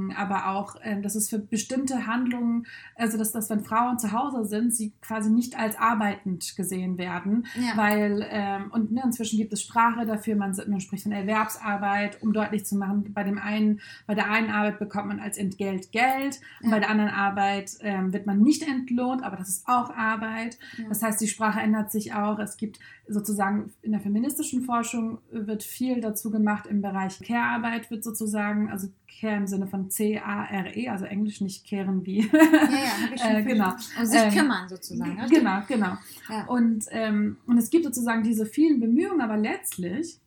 Ehegattensplitting, 0.00 0.16
aber 0.16 0.48
auch, 0.48 0.76
ähm, 0.82 1.02
dass 1.02 1.14
es 1.14 1.28
für 1.28 1.38
bestimmte 1.38 2.06
Handlungen, 2.06 2.66
also 2.96 3.18
dass, 3.18 3.32
dass 3.32 3.50
wenn 3.50 3.60
Frauen 3.64 3.98
zu 3.98 4.12
Hause 4.12 4.44
sind, 4.44 4.74
sie 4.74 4.92
quasi 5.00 5.30
nicht 5.30 5.58
als 5.58 5.76
arbeitend 5.78 6.56
gesehen 6.56 6.98
werden, 6.98 7.46
Ja. 7.54 7.76
weil, 7.76 8.26
ähm, 8.30 8.70
und 8.72 8.92
ne, 8.92 9.02
inzwischen 9.04 9.36
gibt 9.38 9.52
es 9.52 9.62
Sprache 9.62 10.06
dafür, 10.06 10.36
man, 10.36 10.56
man 10.68 10.80
spricht 10.80 11.04
von 11.04 11.12
Erwerbsarbeit, 11.12 12.22
um 12.22 12.32
deutlich 12.32 12.64
zu 12.66 12.76
machen, 12.76 13.12
bei 13.12 13.24
dem 13.24 13.38
einen 13.38 13.80
bei 14.06 14.14
der 14.14 14.30
einen 14.30 14.50
Arbeit 14.50 14.78
bekommt 14.78 15.08
man 15.08 15.20
als 15.20 15.38
Entgelt 15.38 15.92
Geld 15.92 16.40
und 16.62 16.70
bei 16.70 16.78
der 16.80 16.90
anderen 16.90 17.10
Arbeit 17.10 17.72
ähm, 17.80 18.12
wird 18.12 18.26
man 18.26 18.40
nicht 18.40 18.62
entlohnt, 18.66 19.22
aber 19.22 19.36
das 19.36 19.48
ist 19.48 19.68
auch 19.68 19.90
Arbeit. 19.90 20.58
Ja. 20.78 20.88
Das 20.88 21.02
heißt, 21.02 21.20
die 21.20 21.28
Sprache 21.28 21.60
ändert 21.60 21.90
sich 21.90 22.12
auch. 22.14 22.38
Es 22.38 22.56
gibt 22.56 22.78
sozusagen 23.10 23.72
in 23.82 23.92
der 23.92 24.00
feministischen 24.00 24.62
Forschung 24.62 25.18
wird 25.30 25.62
viel 25.62 26.00
dazu 26.00 26.30
gemacht 26.30 26.66
im 26.66 26.80
Bereich 26.80 27.20
Care-Arbeit 27.20 27.90
wird 27.90 28.04
sozusagen, 28.04 28.70
also 28.70 28.88
Care 29.20 29.36
im 29.36 29.46
Sinne 29.46 29.66
von 29.66 29.90
C-A-R-E, 29.90 30.88
also 30.88 31.04
Englisch 31.04 31.40
nicht 31.40 31.66
kehren 31.66 32.06
wie. 32.06 32.20
Ja, 32.20 32.28
ja, 32.32 33.14
ich 33.14 33.20
schon 33.22 33.34
äh, 33.34 33.42
genau. 33.42 33.74
Also 33.98 34.12
sich 34.12 34.22
ähm, 34.22 34.30
kümmern 34.30 34.68
sozusagen. 34.68 35.20
Richtig? 35.20 35.38
Genau, 35.38 35.62
genau. 35.66 35.96
Ja. 36.28 36.46
Und, 36.46 36.86
ähm, 36.90 37.36
und 37.46 37.58
es 37.58 37.70
gibt 37.70 37.84
sozusagen 37.84 38.22
diese 38.22 38.46
vielen 38.46 38.80
Bemühungen, 38.80 39.20
aber 39.20 39.36
letztlich, 39.36 40.20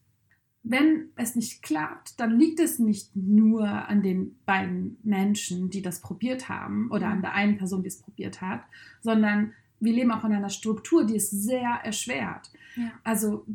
wenn 0.64 1.10
es 1.16 1.36
nicht 1.36 1.64
klappt, 1.64 2.20
dann 2.20 2.38
liegt 2.38 2.60
es 2.60 2.80
nicht 2.80 3.16
nur 3.16 3.66
an 3.66 4.04
den 4.04 4.38
beiden 4.46 4.98
Menschen, 5.04 5.70
die 5.70 5.82
das 5.82 6.02
probiert 6.02 6.50
haben, 6.50 6.92
oder 6.92 7.08
an 7.08 7.20
mhm. 7.20 7.22
der 7.22 7.34
einen 7.34 7.58
Person, 7.58 7.82
die 7.82 7.90
es 7.90 8.02
probiert 8.02 8.42
hat, 8.42 8.62
sondern 9.02 9.54
wir 9.84 9.94
leben 9.94 10.12
auch 10.12 10.24
in 10.24 10.34
einer 10.34 10.50
Struktur, 10.50 11.06
die 11.06 11.16
es 11.16 11.30
sehr 11.30 11.80
erschwert. 11.84 12.52
Ja. 12.76 12.92
Also 13.04 13.46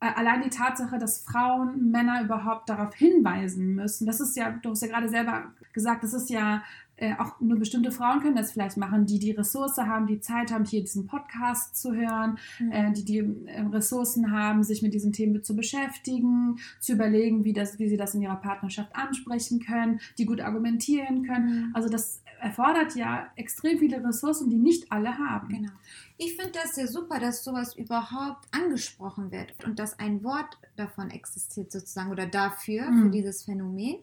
allein 0.00 0.42
die 0.42 0.50
Tatsache, 0.50 0.98
dass 0.98 1.24
Frauen 1.24 1.90
Männer 1.90 2.22
überhaupt 2.22 2.68
darauf 2.68 2.94
hinweisen 2.94 3.74
müssen, 3.74 4.06
das 4.06 4.20
ist 4.20 4.36
ja, 4.36 4.50
du 4.50 4.70
hast 4.70 4.82
ja 4.82 4.88
gerade 4.88 5.08
selber 5.08 5.52
gesagt, 5.72 6.04
das 6.04 6.12
ist 6.12 6.30
ja 6.30 6.62
äh, 7.00 7.14
auch 7.18 7.40
nur 7.40 7.58
bestimmte 7.58 7.92
Frauen 7.92 8.20
können 8.20 8.34
das 8.34 8.52
vielleicht 8.52 8.76
machen, 8.76 9.06
die 9.06 9.20
die 9.20 9.30
Ressource 9.30 9.78
haben, 9.78 10.06
die 10.08 10.20
Zeit 10.20 10.52
haben, 10.52 10.64
hier 10.64 10.80
diesen 10.80 11.06
Podcast 11.06 11.76
zu 11.76 11.94
hören, 11.94 12.38
mhm. 12.58 12.72
äh, 12.72 12.92
die 12.92 13.04
die 13.04 13.18
äh, 13.18 13.60
Ressourcen 13.72 14.32
haben, 14.32 14.64
sich 14.64 14.82
mit 14.82 14.94
diesen 14.94 15.12
Themen 15.12 15.42
zu 15.42 15.54
beschäftigen, 15.54 16.58
zu 16.80 16.94
überlegen, 16.94 17.44
wie, 17.44 17.52
das, 17.52 17.78
wie 17.78 17.88
sie 17.88 17.96
das 17.96 18.14
in 18.14 18.22
ihrer 18.22 18.36
Partnerschaft 18.36 18.96
ansprechen 18.96 19.60
können, 19.60 20.00
die 20.18 20.26
gut 20.26 20.40
argumentieren 20.40 21.24
können. 21.24 21.46
Mhm. 21.46 21.70
Also 21.74 21.88
das 21.88 22.20
erfordert 22.40 22.94
ja 22.94 23.30
extrem 23.36 23.78
viele 23.78 24.02
Ressourcen, 24.04 24.50
die 24.50 24.56
nicht 24.56 24.90
alle 24.90 25.16
haben. 25.18 25.48
Genau. 25.48 25.72
Ich 26.16 26.36
finde 26.36 26.52
das 26.52 26.76
ja 26.76 26.86
super, 26.86 27.20
dass 27.20 27.44
sowas 27.44 27.76
überhaupt 27.76 28.48
angesprochen 28.50 29.30
wird 29.30 29.64
und 29.64 29.78
dass 29.78 29.98
ein 29.98 30.24
Wort 30.24 30.58
davon 30.76 31.10
existiert 31.10 31.70
sozusagen 31.70 32.10
oder 32.10 32.26
dafür, 32.26 32.90
mhm. 32.90 33.02
für 33.02 33.10
dieses 33.10 33.44
Phänomen. 33.44 33.96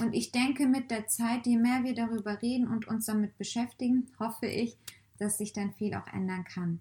Und 0.00 0.14
ich 0.14 0.32
denke, 0.32 0.66
mit 0.66 0.90
der 0.90 1.06
Zeit, 1.06 1.46
je 1.46 1.56
mehr 1.56 1.84
wir 1.84 1.94
darüber 1.94 2.40
reden 2.42 2.68
und 2.68 2.86
uns 2.88 3.06
damit 3.06 3.36
beschäftigen, 3.38 4.08
hoffe 4.18 4.46
ich, 4.46 4.76
dass 5.18 5.38
sich 5.38 5.52
dann 5.52 5.72
viel 5.72 5.94
auch 5.94 6.06
ändern 6.12 6.44
kann. 6.44 6.80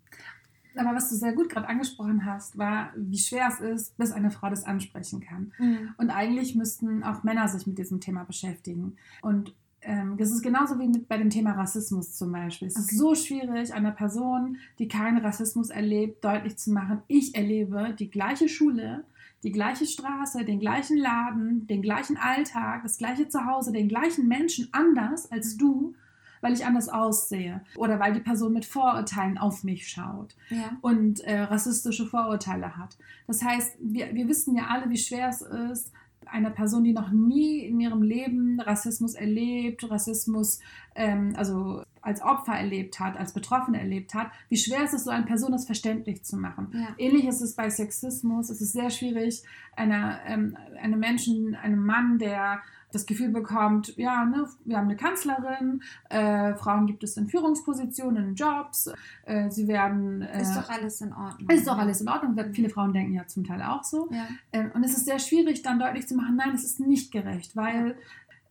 Aber 0.78 0.94
was 0.96 1.10
du 1.10 1.16
sehr 1.16 1.34
gut 1.34 1.50
gerade 1.50 1.68
angesprochen 1.68 2.26
hast, 2.26 2.58
war, 2.58 2.92
wie 2.98 3.18
schwer 3.18 3.48
es 3.48 3.60
ist, 3.60 3.98
bis 3.98 4.12
eine 4.12 4.30
Frau 4.30 4.50
das 4.50 4.66
ansprechen 4.66 5.22
kann. 5.22 5.54
Mhm. 5.58 5.96
Und 5.98 6.10
eigentlich 6.10 6.56
müssten 6.56 7.04
auch 7.04 7.24
Männer 7.24 7.48
sich 7.48 7.66
mit 7.66 7.78
diesem 7.78 8.02
Thema 8.02 8.24
beschäftigen. 8.24 8.98
Und 9.22 9.56
ähm, 9.86 10.18
das 10.18 10.32
ist 10.32 10.42
genauso 10.42 10.80
wie 10.80 10.88
mit 10.88 11.08
bei 11.08 11.18
dem 11.18 11.30
Thema 11.30 11.52
Rassismus 11.52 12.16
zum 12.16 12.32
Beispiel. 12.32 12.68
Es 12.68 12.76
okay. 12.76 12.86
ist 12.86 12.98
so 12.98 13.16
schwierig, 13.16 13.74
einer 13.74 13.92
Person, 13.92 14.58
die 14.80 14.88
keinen 14.88 15.18
Rassismus 15.18 15.70
erlebt, 15.70 16.24
deutlich 16.24 16.58
zu 16.58 16.72
machen, 16.72 17.02
ich 17.08 17.36
erlebe 17.36 17.96
die 17.98 18.10
gleiche 18.10 18.50
Schule, 18.50 19.06
die 19.44 19.52
gleiche 19.52 19.86
Straße, 19.86 20.44
den 20.44 20.60
gleichen 20.60 20.98
Laden, 20.98 21.68
den 21.68 21.82
gleichen 21.82 22.18
Alltag, 22.18 22.82
das 22.84 22.98
gleiche 22.98 23.28
Zuhause, 23.28 23.72
den 23.72 23.88
gleichen 23.88 24.28
Menschen 24.28 24.70
anders 24.72 25.32
als 25.32 25.56
du, 25.56 25.94
weil 26.42 26.54
ich 26.54 26.66
anders 26.66 26.90
aussehe 26.90 27.62
oder 27.76 28.00
weil 28.00 28.14
die 28.14 28.20
Person 28.20 28.54
mit 28.54 28.66
Vorurteilen 28.66 29.38
auf 29.38 29.64
mich 29.64 29.88
schaut 29.88 30.36
ja. 30.50 30.78
und 30.82 31.22
äh, 31.22 31.42
rassistische 31.42 32.06
Vorurteile 32.06 32.78
hat. 32.78 32.98
Das 33.28 33.44
heißt, 33.44 33.78
wir, 33.80 34.14
wir 34.14 34.28
wissen 34.28 34.56
ja 34.56 34.68
alle, 34.68 34.90
wie 34.90 34.98
schwer 34.98 35.30
es 35.30 35.42
ist, 35.42 35.92
einer 36.28 36.50
Person, 36.50 36.84
die 36.84 36.94
noch 36.94 37.12
nie 37.12 37.60
in 37.66 37.80
ihrem 37.80 38.02
Leben 38.02 38.60
Rassismus 38.60 39.14
erlebt, 39.14 39.90
Rassismus, 39.90 40.60
ähm, 40.96 41.34
also 41.36 41.84
als 42.02 42.22
Opfer 42.22 42.54
erlebt 42.54 43.00
hat, 43.00 43.18
als 43.18 43.34
Betroffene 43.34 43.80
erlebt 43.80 44.14
hat, 44.14 44.30
wie 44.50 44.58
schwer 44.58 44.84
ist 44.84 44.94
es 44.94 45.06
so 45.06 45.10
einer 45.10 45.26
Person 45.26 45.52
das 45.52 45.66
verständlich 45.66 46.24
zu 46.24 46.38
machen. 46.38 46.70
Ja. 46.72 46.88
Ähnlich 46.98 47.26
ist 47.26 47.42
es 47.42 47.56
bei 47.56 47.70
Sexismus. 47.70 48.50
Es 48.50 48.62
ist 48.62 48.74
sehr 48.74 48.92
schwierig, 48.92 49.42
einer, 49.76 50.20
ähm, 50.28 50.56
einem 50.80 51.00
Menschen, 51.00 51.56
einem 51.56 51.84
Mann, 51.84 52.20
der 52.20 52.62
das 52.96 53.06
Gefühl 53.06 53.30
bekommt, 53.30 53.96
ja, 53.98 54.26
ne, 54.26 54.48
wir 54.64 54.78
haben 54.78 54.86
eine 54.86 54.96
Kanzlerin, 54.96 55.82
äh, 56.10 56.56
Frauen 56.56 56.88
gibt 56.88 57.04
es 57.04 57.18
in 57.18 57.28
Führungspositionen, 57.28 58.30
in 58.30 58.36
Jobs, 58.36 58.90
äh, 59.26 59.50
sie 59.52 59.68
werden... 59.68 60.22
Äh, 60.22 60.42
ist 60.42 60.56
doch 60.56 60.70
alles 60.70 61.02
in 61.02 61.14
Ordnung. 61.14 61.50
Ist 61.50 61.68
doch 61.68 61.78
alles 61.78 62.02
in 62.02 62.08
Ordnung. 62.08 62.54
Viele 62.54 62.70
Frauen 62.70 62.94
denken 62.94 63.14
ja 63.14 63.28
zum 63.28 63.44
Teil 63.44 63.62
auch 63.62 63.84
so. 63.84 64.10
Ja. 64.12 64.28
Äh, 64.52 64.70
und 64.74 64.84
es 64.84 64.98
ist 64.98 65.06
sehr 65.06 65.20
schwierig, 65.20 65.62
dann 65.62 65.80
deutlich 65.80 66.08
zu 66.08 66.16
machen, 66.16 66.36
nein, 66.36 66.56
es 66.56 66.64
ist 66.64 66.80
nicht 66.80 67.12
gerecht, 67.12 67.56
weil 67.56 67.96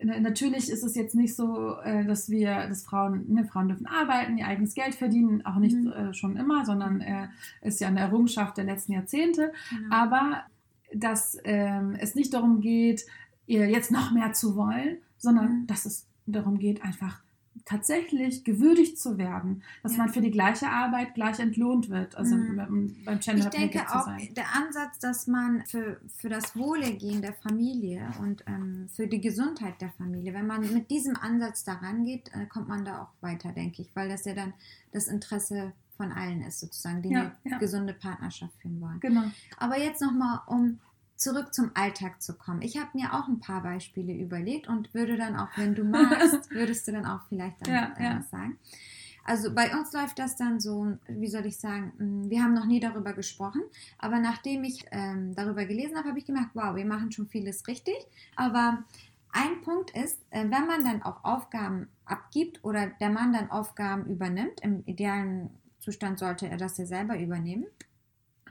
Natürlich 0.03 0.71
ist 0.71 0.83
es 0.83 0.97
jetzt 0.97 1.15
nicht 1.15 1.35
so, 1.35 1.79
äh, 1.79 2.05
dass 2.05 2.29
wir, 2.29 2.67
dass 2.69 2.85
Frauen, 2.85 3.33
ne, 3.33 3.45
Frauen 3.45 3.69
dürfen 3.69 3.87
arbeiten, 3.87 4.37
ihr 4.37 4.47
eigenes 4.47 4.75
Geld 4.75 4.95
verdienen, 4.95 5.47
auch 5.47 5.57
nicht 5.57 5.77
mhm. 5.77 5.93
äh, 5.93 6.15
schon 6.15 6.37
immer, 6.37 6.67
sondern 6.67 7.01
äh, 7.01 7.29
ist 7.63 7.81
ja 7.81 7.89
eine 7.89 8.01
Errungenschaft 8.01 8.57
der 8.57 8.65
letzten 8.65 8.93
Jahrzehnte. 8.93 9.53
Mhm. 9.71 9.93
Aber 9.93 10.43
dass 10.93 11.39
ähm, 11.45 11.97
es 11.99 12.15
nicht 12.15 12.35
darum 12.35 12.61
geht, 12.61 13.07
ihr 13.47 13.69
jetzt 13.69 13.91
noch 13.91 14.11
mehr 14.13 14.33
zu 14.33 14.57
wollen, 14.57 14.99
sondern 15.19 15.61
mhm. 15.61 15.67
dass 15.67 15.85
es 15.85 16.07
darum 16.27 16.59
geht, 16.59 16.83
einfach 16.83 17.23
tatsächlich 17.65 18.45
gewürdigt 18.45 18.99
zu 18.99 19.17
werden, 19.17 19.63
dass 19.83 19.93
ja. 19.93 19.99
man 19.99 20.09
für 20.11 20.21
die 20.21 20.31
gleiche 20.31 20.69
Arbeit 20.69 21.15
gleich 21.15 21.39
entlohnt 21.39 21.89
wird, 21.89 22.17
also 22.17 22.37
mhm. 22.37 22.57
beim 23.05 23.21
Gender 23.21 23.45
Ich 23.45 23.49
denke 23.49 23.89
auch, 23.89 24.09
der 24.37 24.55
Ansatz, 24.55 24.99
dass 24.99 25.27
man 25.27 25.65
für, 25.67 26.01
für 26.19 26.29
das 26.29 26.57
Wohlergehen 26.57 27.23
der 27.23 27.33
Familie 27.33 28.13
und 28.21 28.45
ähm, 28.47 28.89
für 28.93 29.07
die 29.07 29.21
Gesundheit 29.21 29.81
der 29.81 29.91
Familie, 29.91 30.35
wenn 30.35 30.47
man 30.47 30.61
mit 30.73 30.91
diesem 30.91 31.17
Ansatz 31.17 31.65
daran 31.65 32.05
geht, 32.05 32.31
äh, 32.35 32.47
kommt 32.47 32.69
man 32.69 32.85
da 32.85 33.03
auch 33.03 33.23
weiter, 33.23 33.53
denke 33.53 33.83
ich, 33.83 33.91
weil 33.95 34.09
das 34.09 34.25
ja 34.25 34.35
dann 34.35 34.53
das 34.93 35.07
Interesse 35.07 35.73
von 35.97 36.13
allen 36.13 36.43
ist, 36.43 36.61
sozusagen, 36.61 37.03
die 37.03 37.11
ja, 37.11 37.21
eine 37.45 37.53
ja. 37.53 37.59
gesunde 37.59 37.95
Partnerschaft 37.95 38.55
führen 38.61 38.81
wollen. 38.81 39.01
Genau. 39.01 39.23
Aber 39.59 39.79
jetzt 39.79 40.03
nochmal, 40.03 40.41
um 40.47 40.81
zurück 41.17 41.55
zum 41.55 41.71
Alltag 41.75 42.23
zu 42.23 42.35
kommen. 42.35 42.63
Ich 42.63 42.77
habe 42.77 42.91
mir 42.95 43.15
auch 43.15 43.29
ein 43.29 43.41
paar 43.41 43.63
Beispiele 43.63 44.13
überlegt 44.13 44.69
und 44.69 44.93
würde 44.95 45.17
dann 45.17 45.37
auch, 45.37 45.49
wenn 45.57 45.75
du 45.75 45.85
magst, 45.85 46.51
würdest 46.51 46.89
du 46.89 46.93
dann 46.93 47.07
auch 47.07 47.21
vielleicht 47.29 47.67
dann 47.67 47.75
ja, 47.75 47.95
ja. 47.99 48.19
was 48.19 48.31
sagen. 48.31 48.59
Also 49.27 49.55
bei 49.55 49.75
uns 49.75 49.93
läuft 49.93 50.19
das 50.19 50.37
dann 50.37 50.61
so, 50.61 50.99
wie 51.09 51.29
soll 51.29 51.47
ich 51.47 51.57
sagen, 51.57 51.93
mm, 51.99 52.31
wir 52.31 52.43
haben 52.43 52.53
noch 52.53 52.67
nie 52.67 52.81
darüber 52.81 53.15
gesprochen, 53.15 53.63
aber 53.99 54.19
nachdem 54.19 54.65
ich 54.65 54.85
ähm, 54.91 55.35
darüber 55.35 55.65
gelesen 55.65 55.97
habe, 55.97 56.11
habe 56.11 56.19
ich 56.19 56.27
gemerkt, 56.27 56.51
wow, 56.53 56.77
wir 56.77 56.85
machen 56.85 57.11
schon 57.11 57.27
vieles 57.27 57.67
richtig. 57.67 57.97
Aber 58.37 58.85
ein 59.33 59.63
Punkt 59.63 59.91
ist, 59.97 60.21
äh, 60.31 60.43
wenn 60.43 60.67
man 60.67 60.85
dann 60.85 61.03
auch 61.03 61.25
Aufgaben 61.25 61.89
abgibt 62.05 62.63
oder 62.65 62.89
der 63.01 63.11
Mann 63.11 63.33
dann 63.33 63.51
Aufgaben 63.51 64.05
übernimmt, 64.07 64.61
im 64.61 64.85
idealen 64.85 65.51
Zustand 65.81 66.19
sollte 66.19 66.49
er 66.49 66.59
das 66.59 66.77
ja 66.77 66.85
selber 66.85 67.19
übernehmen. 67.19 67.67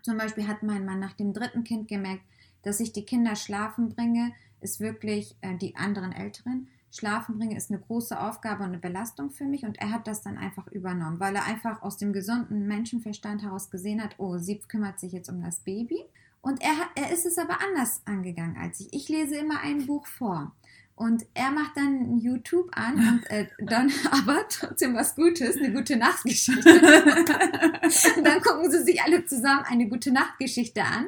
Zum 0.01 0.17
Beispiel 0.17 0.47
hat 0.47 0.63
mein 0.63 0.85
Mann 0.85 0.99
nach 0.99 1.13
dem 1.13 1.33
dritten 1.33 1.63
Kind 1.63 1.87
gemerkt, 1.87 2.23
dass 2.63 2.79
ich 2.79 2.91
die 2.91 3.05
Kinder 3.05 3.35
schlafen 3.35 3.89
bringe, 3.89 4.33
ist 4.61 4.79
wirklich 4.79 5.35
äh, 5.41 5.55
die 5.55 5.75
anderen 5.75 6.11
Älteren. 6.11 6.67
Schlafen 6.91 7.37
bringe 7.37 7.57
ist 7.57 7.71
eine 7.71 7.79
große 7.79 8.19
Aufgabe 8.19 8.63
und 8.63 8.69
eine 8.69 8.77
Belastung 8.77 9.31
für 9.31 9.45
mich 9.45 9.63
und 9.65 9.79
er 9.79 9.91
hat 9.91 10.07
das 10.07 10.21
dann 10.21 10.37
einfach 10.37 10.67
übernommen, 10.67 11.19
weil 11.19 11.35
er 11.35 11.45
einfach 11.45 11.81
aus 11.81 11.97
dem 11.97 12.13
gesunden 12.13 12.67
Menschenverstand 12.67 13.41
heraus 13.41 13.71
gesehen 13.71 14.01
hat, 14.01 14.15
oh, 14.19 14.37
sie 14.37 14.59
kümmert 14.59 14.99
sich 14.99 15.11
jetzt 15.11 15.29
um 15.29 15.41
das 15.41 15.59
Baby. 15.61 15.99
Und 16.41 16.61
er, 16.61 16.77
hat, 16.77 16.89
er 16.95 17.11
ist 17.11 17.25
es 17.25 17.37
aber 17.37 17.57
anders 17.61 18.01
angegangen 18.05 18.57
als 18.57 18.79
ich. 18.79 18.93
Ich 18.93 19.09
lese 19.09 19.37
immer 19.37 19.61
ein 19.61 19.87
Buch 19.87 20.05
vor. 20.05 20.51
Und 20.95 21.25
er 21.33 21.49
macht 21.49 21.75
dann 21.75 22.19
YouTube 22.19 22.69
an 22.73 22.95
und 22.95 23.29
äh, 23.31 23.47
dann 23.65 23.91
aber 24.11 24.45
trotzdem 24.47 24.93
was 24.93 25.15
Gutes, 25.15 25.57
eine 25.57 25.73
gute 25.73 25.97
Nachtgeschichte. 25.97 26.69
und 28.17 28.23
dann 28.23 28.41
gucken 28.41 28.69
sie 28.69 28.83
sich 28.83 29.01
alle 29.01 29.25
zusammen 29.25 29.65
eine 29.65 29.87
gute 29.87 30.11
Nachtgeschichte 30.11 30.83
an 30.83 31.07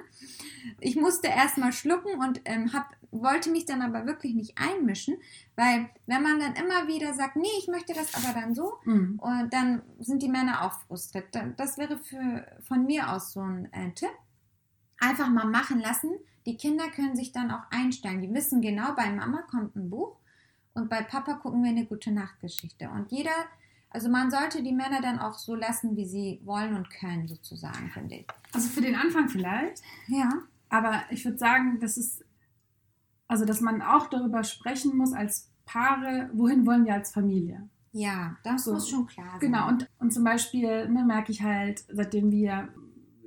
ich 0.79 0.95
musste 0.95 1.27
erstmal 1.27 1.71
schlucken 1.73 2.19
und 2.19 2.41
ähm, 2.45 2.73
hab, 2.73 2.95
wollte 3.11 3.49
mich 3.49 3.65
dann 3.65 3.81
aber 3.81 4.05
wirklich 4.05 4.33
nicht 4.33 4.57
einmischen, 4.57 5.17
weil 5.55 5.89
wenn 6.05 6.23
man 6.23 6.39
dann 6.39 6.55
immer 6.55 6.87
wieder 6.87 7.13
sagt, 7.13 7.35
nee, 7.35 7.47
ich 7.59 7.67
möchte 7.67 7.93
das 7.93 8.13
aber 8.15 8.39
dann 8.39 8.53
so, 8.53 8.73
mhm. 8.83 9.19
und 9.19 9.53
dann 9.53 9.81
sind 9.99 10.21
die 10.21 10.29
Männer 10.29 10.63
auch 10.63 10.79
frustriert. 10.87 11.27
Das 11.57 11.77
wäre 11.77 11.97
für, 11.97 12.45
von 12.61 12.85
mir 12.85 13.11
aus 13.11 13.33
so 13.33 13.41
ein 13.41 13.71
äh, 13.73 13.91
Tipp. 13.91 14.09
Einfach 14.99 15.29
mal 15.29 15.45
machen 15.45 15.79
lassen. 15.79 16.11
Die 16.45 16.57
Kinder 16.57 16.89
können 16.89 17.15
sich 17.15 17.31
dann 17.31 17.51
auch 17.51 17.63
einstellen. 17.69 18.21
Die 18.21 18.33
wissen 18.33 18.61
genau, 18.61 18.93
bei 18.95 19.09
Mama 19.09 19.41
kommt 19.49 19.75
ein 19.75 19.89
Buch 19.89 20.17
und 20.73 20.89
bei 20.89 21.01
Papa 21.01 21.33
gucken 21.35 21.63
wir 21.63 21.71
eine 21.71 21.85
gute 21.85 22.11
Nachtgeschichte. 22.11 22.89
Und 22.89 23.11
jeder, 23.11 23.31
also 23.89 24.09
man 24.09 24.29
sollte 24.29 24.61
die 24.61 24.73
Männer 24.73 25.01
dann 25.01 25.19
auch 25.19 25.33
so 25.33 25.55
lassen, 25.55 25.95
wie 25.97 26.05
sie 26.05 26.41
wollen 26.43 26.75
und 26.75 26.89
können, 26.89 27.27
sozusagen, 27.27 27.89
finde 27.91 28.15
ich. 28.15 28.27
Also 28.53 28.69
für 28.69 28.81
den 28.81 28.95
Anfang 28.95 29.27
vielleicht? 29.29 29.81
Ja. 30.07 30.29
Aber 30.77 31.03
ich 31.09 31.23
würde 31.25 31.37
sagen, 31.37 31.79
das 31.79 31.97
ist, 31.97 32.23
also 33.27 33.45
dass 33.45 33.61
man 33.61 33.81
auch 33.81 34.07
darüber 34.07 34.43
sprechen 34.43 34.97
muss 34.97 35.13
als 35.13 35.49
Paare, 35.65 36.29
wohin 36.33 36.65
wollen 36.65 36.85
wir 36.85 36.93
als 36.93 37.11
Familie? 37.11 37.69
Ja, 37.91 38.35
das 38.43 38.65
so. 38.65 38.73
muss 38.73 38.89
schon 38.89 39.07
klar 39.07 39.29
sein. 39.31 39.39
Genau, 39.39 39.67
und, 39.69 39.89
und 39.99 40.11
zum 40.11 40.23
Beispiel 40.23 40.89
ne, 40.89 41.03
merke 41.05 41.31
ich 41.31 41.41
halt, 41.41 41.85
seitdem 41.91 42.29
wir 42.31 42.69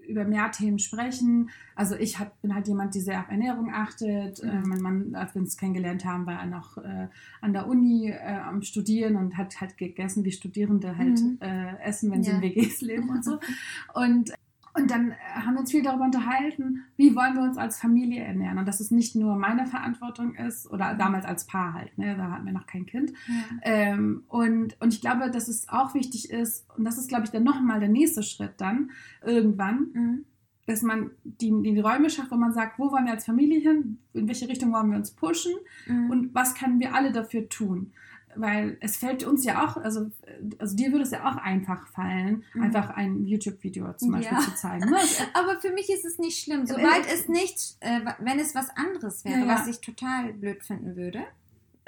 über 0.06 0.24
mehr 0.24 0.50
Themen 0.50 0.78
sprechen. 0.78 1.50
Also 1.74 1.94
ich 1.94 2.18
hab, 2.18 2.40
bin 2.40 2.54
halt 2.54 2.66
jemand, 2.66 2.94
die 2.94 3.00
sehr 3.00 3.20
auf 3.20 3.28
Ernährung 3.28 3.72
achtet. 3.72 4.42
Mhm. 4.42 4.48
Äh, 4.48 4.60
mein 4.66 4.80
Mann, 4.80 5.14
als 5.14 5.34
wir 5.34 5.42
uns 5.42 5.56
kennengelernt 5.56 6.04
haben, 6.04 6.26
war 6.26 6.40
er 6.40 6.46
noch 6.46 6.78
äh, 6.78 7.08
an 7.42 7.52
der 7.52 7.66
Uni 7.66 8.10
äh, 8.10 8.38
am 8.38 8.62
Studieren 8.62 9.16
und 9.16 9.36
hat 9.36 9.60
halt 9.60 9.76
gegessen, 9.76 10.24
wie 10.24 10.32
Studierende 10.32 10.96
halt 10.96 11.20
Mhm. 11.20 11.38
äh, 11.40 11.76
essen, 11.82 12.10
wenn 12.10 12.22
sie 12.22 12.30
Ja. 12.30 12.36
in 12.36 12.42
WGs 12.42 12.80
leben 12.80 13.08
und 13.10 13.24
so. 13.24 13.38
Und 13.94 14.32
und 14.78 14.90
dann 14.90 15.10
äh, 15.10 15.14
haben 15.34 15.54
wir 15.54 15.60
uns 15.60 15.70
viel 15.70 15.82
darüber 15.82 16.04
unterhalten, 16.04 16.84
wie 16.96 17.14
wollen 17.14 17.34
wir 17.34 17.42
uns 17.42 17.58
als 17.58 17.78
Familie 17.78 18.22
ernähren. 18.22 18.58
Und 18.58 18.66
dass 18.66 18.80
es 18.80 18.90
nicht 18.90 19.14
nur 19.16 19.36
meine 19.36 19.66
Verantwortung 19.66 20.34
ist, 20.34 20.70
oder 20.70 20.94
damals 20.94 21.24
als 21.24 21.46
Paar 21.46 21.74
halt, 21.74 21.96
ne? 21.98 22.16
da 22.16 22.30
hatten 22.30 22.46
wir 22.46 22.52
noch 22.52 22.66
kein 22.66 22.86
Kind. 22.86 23.12
Ja. 23.26 23.34
Ähm, 23.62 24.24
und, 24.28 24.80
und 24.80 24.94
ich 24.94 25.00
glaube, 25.00 25.30
dass 25.30 25.48
es 25.48 25.68
auch 25.68 25.94
wichtig 25.94 26.30
ist, 26.30 26.66
und 26.76 26.84
das 26.84 26.98
ist, 26.98 27.08
glaube 27.08 27.24
ich, 27.24 27.30
dann 27.30 27.44
nochmal 27.44 27.80
der 27.80 27.88
nächste 27.88 28.22
Schritt 28.22 28.54
dann, 28.58 28.90
irgendwann, 29.24 29.88
Mhm. 29.92 30.24
dass 30.66 30.82
man 30.82 31.10
die, 31.24 31.50
die 31.62 31.80
Räume 31.80 32.10
schafft, 32.10 32.30
wo 32.30 32.36
man 32.36 32.52
sagt, 32.52 32.78
wo 32.78 32.90
wollen 32.92 33.06
wir 33.06 33.12
als 33.12 33.24
Familie 33.24 33.60
hin, 33.60 33.98
in 34.12 34.28
welche 34.28 34.48
Richtung 34.48 34.72
wollen 34.72 34.90
wir 34.90 34.98
uns 34.98 35.12
pushen 35.12 35.52
Mhm. 35.86 36.10
und 36.10 36.34
was 36.34 36.54
können 36.54 36.78
wir 36.80 36.94
alle 36.94 37.10
dafür 37.12 37.48
tun. 37.48 37.92
Weil 38.36 38.76
es 38.80 38.96
fällt 38.96 39.24
uns 39.24 39.44
ja 39.44 39.64
auch, 39.64 39.76
also, 39.78 40.10
also 40.58 40.76
dir 40.76 40.92
würde 40.92 41.04
es 41.04 41.10
ja 41.10 41.28
auch 41.28 41.36
einfach 41.36 41.86
fallen, 41.88 42.44
Mhm. 42.54 42.62
einfach 42.62 42.90
ein 42.90 43.24
YouTube-Video 43.26 43.92
zum 43.94 44.12
Beispiel 44.12 44.36
Ja. 44.36 44.42
zu 44.44 44.54
zeigen. 44.54 44.88
Ne? 44.90 44.96
Aber 45.34 45.58
für 45.60 45.72
mich 45.72 45.88
ist 45.90 46.04
es 46.04 46.18
nicht 46.18 46.42
schlimm. 46.42 46.66
Sobald 46.66 47.06
es 47.12 47.28
nicht, 47.28 47.76
äh, 47.80 48.00
wenn 48.20 48.38
es 48.38 48.54
was 48.54 48.68
anderes 48.76 49.24
wäre, 49.24 49.40
Ja, 49.40 49.46
ja. 49.46 49.54
was 49.54 49.66
ich 49.66 49.80
total 49.80 50.32
blöd 50.34 50.62
finden 50.62 50.94
würde, 50.96 51.24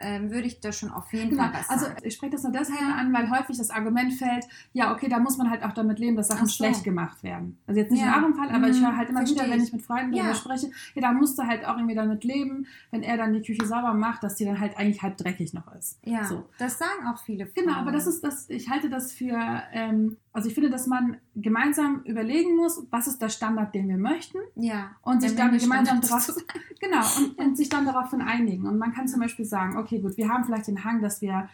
ähm, 0.00 0.30
würde 0.30 0.46
ich 0.46 0.60
da 0.60 0.72
schon 0.72 0.90
auf 0.90 1.12
jeden 1.12 1.30
Genau. 1.30 1.42
Fall 1.44 1.52
was 1.54 1.68
Also 1.70 1.84
sagen. 1.86 1.98
ich 2.02 2.14
spreche 2.14 2.32
das 2.32 2.42
nur 2.42 2.52
deshalb 2.52 2.80
Ja. 2.80 2.94
an, 2.96 3.12
weil 3.12 3.30
häufig 3.30 3.56
das 3.58 3.70
Argument 3.70 4.12
fällt, 4.14 4.46
ja, 4.72 4.92
okay, 4.92 5.08
da 5.08 5.18
muss 5.18 5.36
man 5.38 5.50
halt 5.50 5.62
auch 5.62 5.72
damit 5.72 5.98
leben, 5.98 6.16
dass 6.16 6.28
Sachen 6.28 6.44
Ach 6.44 6.48
so. 6.48 6.52
schlecht 6.64 6.84
gemacht 6.84 7.22
werden. 7.22 7.58
Also 7.66 7.80
jetzt 7.80 7.90
nicht 7.92 8.00
Ja. 8.02 8.16
in 8.16 8.22
eurem 8.24 8.34
Fall, 8.34 8.48
aber 8.50 8.68
ich 8.68 8.80
Mhm, 8.80 8.86
höre 8.86 8.96
halt 8.96 9.08
immer 9.10 9.18
verstehe 9.20 9.42
wieder, 9.44 9.50
wenn 9.52 9.60
ich. 9.60 9.68
ich 9.68 9.72
mit 9.74 9.82
Freunden 9.82 10.12
Ja. 10.14 10.22
darüber 10.24 10.34
spreche, 10.36 10.70
ja, 10.94 11.02
da 11.02 11.12
musst 11.12 11.38
du 11.38 11.42
halt 11.46 11.64
auch 11.66 11.76
irgendwie 11.76 11.94
damit 11.94 12.24
leben, 12.24 12.66
wenn 12.90 13.02
er 13.02 13.16
dann 13.16 13.32
die 13.32 13.42
Küche 13.42 13.66
sauber 13.66 13.94
macht, 13.94 14.22
dass 14.22 14.36
die 14.36 14.44
dann 14.44 14.58
halt 14.58 14.76
eigentlich 14.78 15.02
halb 15.02 15.16
dreckig 15.16 15.52
noch 15.54 15.72
ist. 15.74 15.98
ja, 16.04 16.24
so. 16.24 16.48
das 16.58 16.78
sagen 16.78 17.06
auch 17.06 17.18
viele 17.22 17.46
Frauen. 17.46 17.66
Genau, 17.66 17.76
aber 17.78 17.92
das 17.92 18.06
ist 18.06 18.22
das, 18.24 18.48
ich 18.48 18.68
halte 18.70 18.88
das 18.88 19.12
für, 19.12 19.38
ähm, 19.72 20.16
also 20.32 20.48
ich 20.48 20.54
finde, 20.54 20.70
dass 20.70 20.86
man 20.86 21.16
gemeinsam 21.34 22.02
überlegen 22.04 22.54
muss, 22.56 22.86
was 22.90 23.08
ist 23.08 23.20
der 23.20 23.30
Standard, 23.30 23.74
den 23.74 23.88
wir 23.88 23.98
möchten 23.98 24.38
ja. 24.54 24.92
und 25.02 25.22
sich 25.22 25.34
dann 25.34 25.56
gemeinsam 25.56 26.00
darauf, 26.00 26.32
genau, 26.80 27.04
und, 27.18 27.38
und 27.38 27.56
sich 27.56 27.68
dann 27.68 27.84
daraufhin 27.84 28.22
einigen. 28.22 28.66
Und 28.66 28.78
man 28.78 28.92
kann 28.92 29.08
zum 29.08 29.20
Beispiel 29.20 29.44
sagen, 29.44 29.76
okay, 29.76 29.98
gut, 29.98 30.16
wir 30.16 30.28
haben 30.28 30.44
vielleicht 30.44 30.68
den 30.68 30.84
Hang, 30.84 31.02
dass 31.02 31.20
wir, 31.20 31.48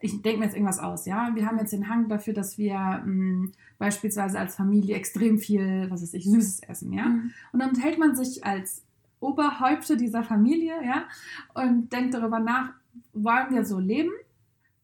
ich 0.00 0.22
denke 0.22 0.38
mir 0.38 0.44
jetzt 0.46 0.54
irgendwas 0.54 0.78
aus, 0.78 1.04
ja, 1.04 1.30
wir 1.34 1.46
haben 1.46 1.58
jetzt 1.58 1.74
den 1.74 1.88
Hang 1.88 2.08
dafür, 2.08 2.32
dass 2.32 2.56
wir 2.56 3.02
mh, 3.04 3.50
beispielsweise 3.78 4.38
als 4.38 4.56
Familie 4.56 4.96
extrem 4.96 5.38
viel, 5.38 5.90
was 5.90 6.00
weiß 6.00 6.14
ich, 6.14 6.24
Süßes 6.24 6.60
essen, 6.62 6.92
ja. 6.94 7.08
Mhm. 7.08 7.32
Und 7.52 7.60
dann 7.60 7.74
hält 7.76 7.98
man 7.98 8.16
sich 8.16 8.46
als 8.46 8.82
Oberhäupte 9.20 9.98
dieser 9.98 10.22
Familie, 10.22 10.74
ja, 10.82 11.04
und 11.52 11.92
denkt 11.92 12.14
darüber 12.14 12.40
nach, 12.40 12.70
wollen 13.12 13.54
wir 13.54 13.64
so 13.66 13.78
leben? 13.78 14.12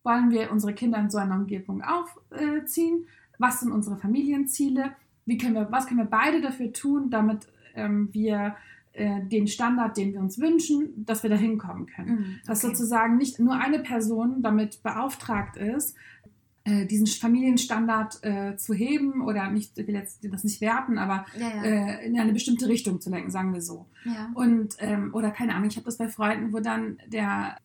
Wollen 0.02 0.30
wir 0.30 0.52
unsere 0.52 0.74
Kinder 0.74 0.98
in 0.98 1.10
so 1.10 1.18
einer 1.18 1.34
Umgebung 1.34 1.82
aufziehen? 1.82 3.06
Was 3.38 3.60
sind 3.60 3.72
unsere 3.72 3.96
Familienziele? 3.96 4.92
Wie 5.24 5.38
können 5.38 5.54
wir, 5.54 5.70
was 5.70 5.86
können 5.86 6.00
wir 6.00 6.06
beide 6.06 6.40
dafür 6.40 6.72
tun, 6.72 7.10
damit 7.10 7.46
ähm, 7.74 8.08
wir 8.12 8.56
äh, 8.92 9.20
den 9.26 9.46
Standard, 9.46 9.96
den 9.96 10.12
wir 10.12 10.20
uns 10.20 10.38
wünschen, 10.38 11.04
dass 11.04 11.22
wir 11.22 11.30
da 11.30 11.36
hinkommen 11.36 11.86
können? 11.86 12.10
Mhm. 12.10 12.36
Dass 12.46 12.64
Okay. 12.64 12.74
sozusagen 12.74 13.16
nicht 13.16 13.38
nur 13.38 13.54
eine 13.54 13.78
Person 13.80 14.42
damit 14.42 14.82
beauftragt 14.82 15.56
ist, 15.56 15.94
äh, 16.64 16.86
diesen 16.86 17.06
Familienstandard 17.06 18.24
äh, 18.24 18.56
zu 18.56 18.74
heben 18.74 19.22
oder 19.22 19.50
nicht, 19.50 19.78
ich 19.78 19.86
will 19.86 19.94
jetzt 19.94 20.20
das 20.24 20.44
nicht 20.44 20.60
werten, 20.60 20.98
aber 20.98 21.24
Ja, 21.38 21.48
ja. 21.48 21.62
äh, 21.62 22.06
in 22.06 22.18
eine 22.18 22.32
bestimmte 22.32 22.68
Richtung 22.68 23.00
zu 23.00 23.10
lenken, 23.10 23.30
sagen 23.30 23.52
wir 23.54 23.62
so. 23.62 23.86
ja. 24.04 24.30
Und, 24.34 24.76
ähm, 24.80 25.10
oder 25.14 25.30
keine 25.30 25.54
Ahnung, 25.54 25.68
ich 25.68 25.76
habe 25.76 25.84
das 25.86 25.96
bei 25.98 26.08
Freunden, 26.08 26.52
wo 26.52 26.60
dann 26.60 26.98
der 27.06 27.56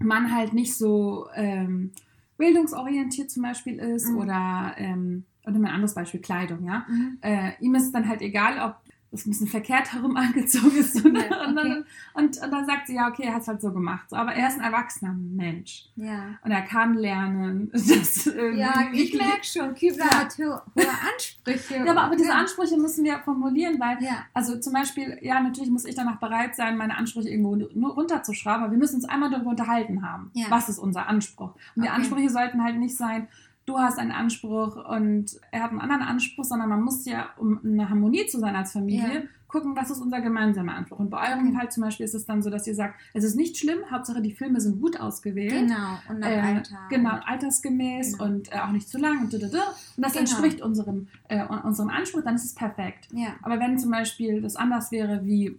Mann 0.00 0.34
halt 0.34 0.54
nicht 0.54 0.76
so 0.76 1.26
ähm, 1.34 1.92
bildungsorientiert 2.40 3.30
zum 3.30 3.44
Beispiel 3.44 3.78
ist 3.78 4.08
Mhm. 4.10 4.18
oder, 4.18 4.74
ähm, 4.78 5.24
oder 5.46 5.54
ein 5.56 5.66
anderes 5.66 5.94
Beispiel, 5.94 6.20
Kleidung, 6.20 6.64
ja. 6.66 6.84
Mhm. 6.88 7.18
Äh, 7.22 7.52
ihm 7.60 7.74
ist 7.76 7.84
es 7.84 7.92
dann 7.92 8.08
halt 8.08 8.20
egal, 8.22 8.58
ob 8.58 8.76
das 9.12 9.26
ein 9.26 9.30
bisschen 9.30 9.48
verkehrt 9.48 9.92
herum 9.92 10.16
angezogen 10.16 10.76
ist. 10.76 11.04
Und, 11.04 11.16
Ja, 11.16 11.46
und, 11.48 11.56
dann, 11.56 11.72
okay. 11.72 11.84
und, 12.14 12.40
und 12.42 12.50
dann 12.52 12.64
sagt 12.66 12.86
sie, 12.86 12.94
ja, 12.94 13.08
okay, 13.08 13.24
er 13.24 13.34
hat 13.34 13.42
es 13.42 13.48
halt 13.48 13.60
so 13.60 13.72
gemacht. 13.72 14.08
So, 14.08 14.16
aber 14.16 14.32
er 14.34 14.48
ist 14.48 14.58
ein 14.58 14.64
erwachsener 14.64 15.12
Mensch. 15.12 15.86
ja. 15.96 16.38
Und 16.44 16.50
er 16.52 16.62
kann 16.62 16.94
lernen. 16.94 17.70
Das, 17.90 18.26
ähm, 18.28 18.56
Ja, 18.56 18.72
ich 18.92 19.12
merke 19.16 19.44
schon, 19.44 19.74
Kübler 19.74 20.06
Ja. 20.06 20.20
hat 20.20 20.38
ho 20.38 20.60
hohe 20.74 20.86
Ansprüche. 21.12 21.84
Ja, 21.84 21.90
aber, 21.90 22.02
aber 22.02 22.16
diese. 22.16 22.32
Ansprüche 22.34 22.76
müssen 22.76 23.04
wir 23.04 23.18
formulieren, 23.20 23.78
weil 23.80 24.02
Ja, 24.02 24.24
Also 24.32 24.58
zum 24.60 24.72
Beispiel, 24.72 25.18
ja, 25.22 25.40
natürlich 25.40 25.70
muss 25.70 25.84
ich 25.84 25.94
danach 25.96 26.18
bereit 26.20 26.54
sein, 26.54 26.76
meine 26.76 26.96
Ansprüche 26.96 27.28
irgendwo 27.30 27.56
nur 27.56 27.94
runterzuschrauben, 27.94 28.62
aber 28.62 28.70
wir 28.72 28.78
müssen 28.78 28.96
uns 28.96 29.04
einmal 29.06 29.30
darüber 29.30 29.50
unterhalten 29.50 30.06
haben. 30.06 30.30
Was 30.48 30.68
ist 30.68 30.78
unser 30.78 31.08
Anspruch? 31.08 31.54
Und 31.74 31.82
die 31.84 31.88
Okay. 31.88 31.96
Ansprüche 31.98 32.30
sollten 32.30 32.62
halt 32.62 32.76
nicht 32.78 32.96
sein, 32.96 33.26
du 33.66 33.78
hast 33.78 33.98
einen 33.98 34.10
Anspruch 34.12 34.76
und 34.88 35.38
er 35.52 35.62
hat 35.62 35.70
einen 35.70 35.80
anderen 35.80 36.02
Anspruch, 36.02 36.44
sondern 36.44 36.68
man 36.68 36.82
muss 36.82 37.04
ja, 37.04 37.30
um 37.38 37.60
eine 37.64 37.88
Harmonie 37.88 38.26
zu 38.26 38.38
sein 38.40 38.56
als 38.56 38.72
Familie, 38.72 39.14
Ja. 39.14 39.20
gucken, 39.46 39.74
was 39.76 39.90
ist 39.90 40.00
unser 40.00 40.20
gemeinsamer 40.20 40.74
Anspruch. 40.74 40.98
Und 41.00 41.10
bei 41.10 41.28
eurem 41.28 41.48
Okay. 41.48 41.56
Fall 41.56 41.70
zum 41.72 41.82
Beispiel 41.82 42.04
ist 42.04 42.14
es 42.14 42.24
dann 42.24 42.40
so, 42.42 42.50
dass 42.50 42.66
ihr 42.68 42.74
sagt, 42.74 42.94
es 43.14 43.24
ist 43.24 43.34
nicht 43.36 43.56
schlimm, 43.56 43.78
Hauptsache 43.90 44.22
die 44.22 44.32
Filme 44.32 44.60
sind 44.60 44.80
gut 44.80 44.98
ausgewählt. 45.00 45.52
genau. 45.52 45.98
Und 46.08 46.20
nach 46.20 46.28
Äh, 46.28 46.40
Alter. 46.40 46.78
Genau, 46.88 47.18
altersgemäß 47.26 48.12
Genau. 48.18 48.24
und 48.30 48.52
äh, 48.52 48.58
auch 48.58 48.70
nicht 48.70 48.88
zu 48.88 48.98
lang 48.98 49.20
und, 49.22 49.32
dududud. 49.32 49.54
und 49.96 50.04
das 50.04 50.12
Genau. 50.12 50.20
entspricht 50.22 50.60
unserem, 50.62 51.08
äh, 51.28 51.44
unserem 51.64 51.90
Anspruch, 51.90 52.22
dann 52.22 52.34
ist 52.36 52.44
es 52.44 52.54
perfekt. 52.54 53.08
Ja. 53.12 53.34
Aber 53.42 53.58
wenn 53.60 53.78
zum 53.78 53.90
Beispiel 53.90 54.40
das 54.40 54.56
anders 54.56 54.90
wäre, 54.92 55.24
wie 55.24 55.58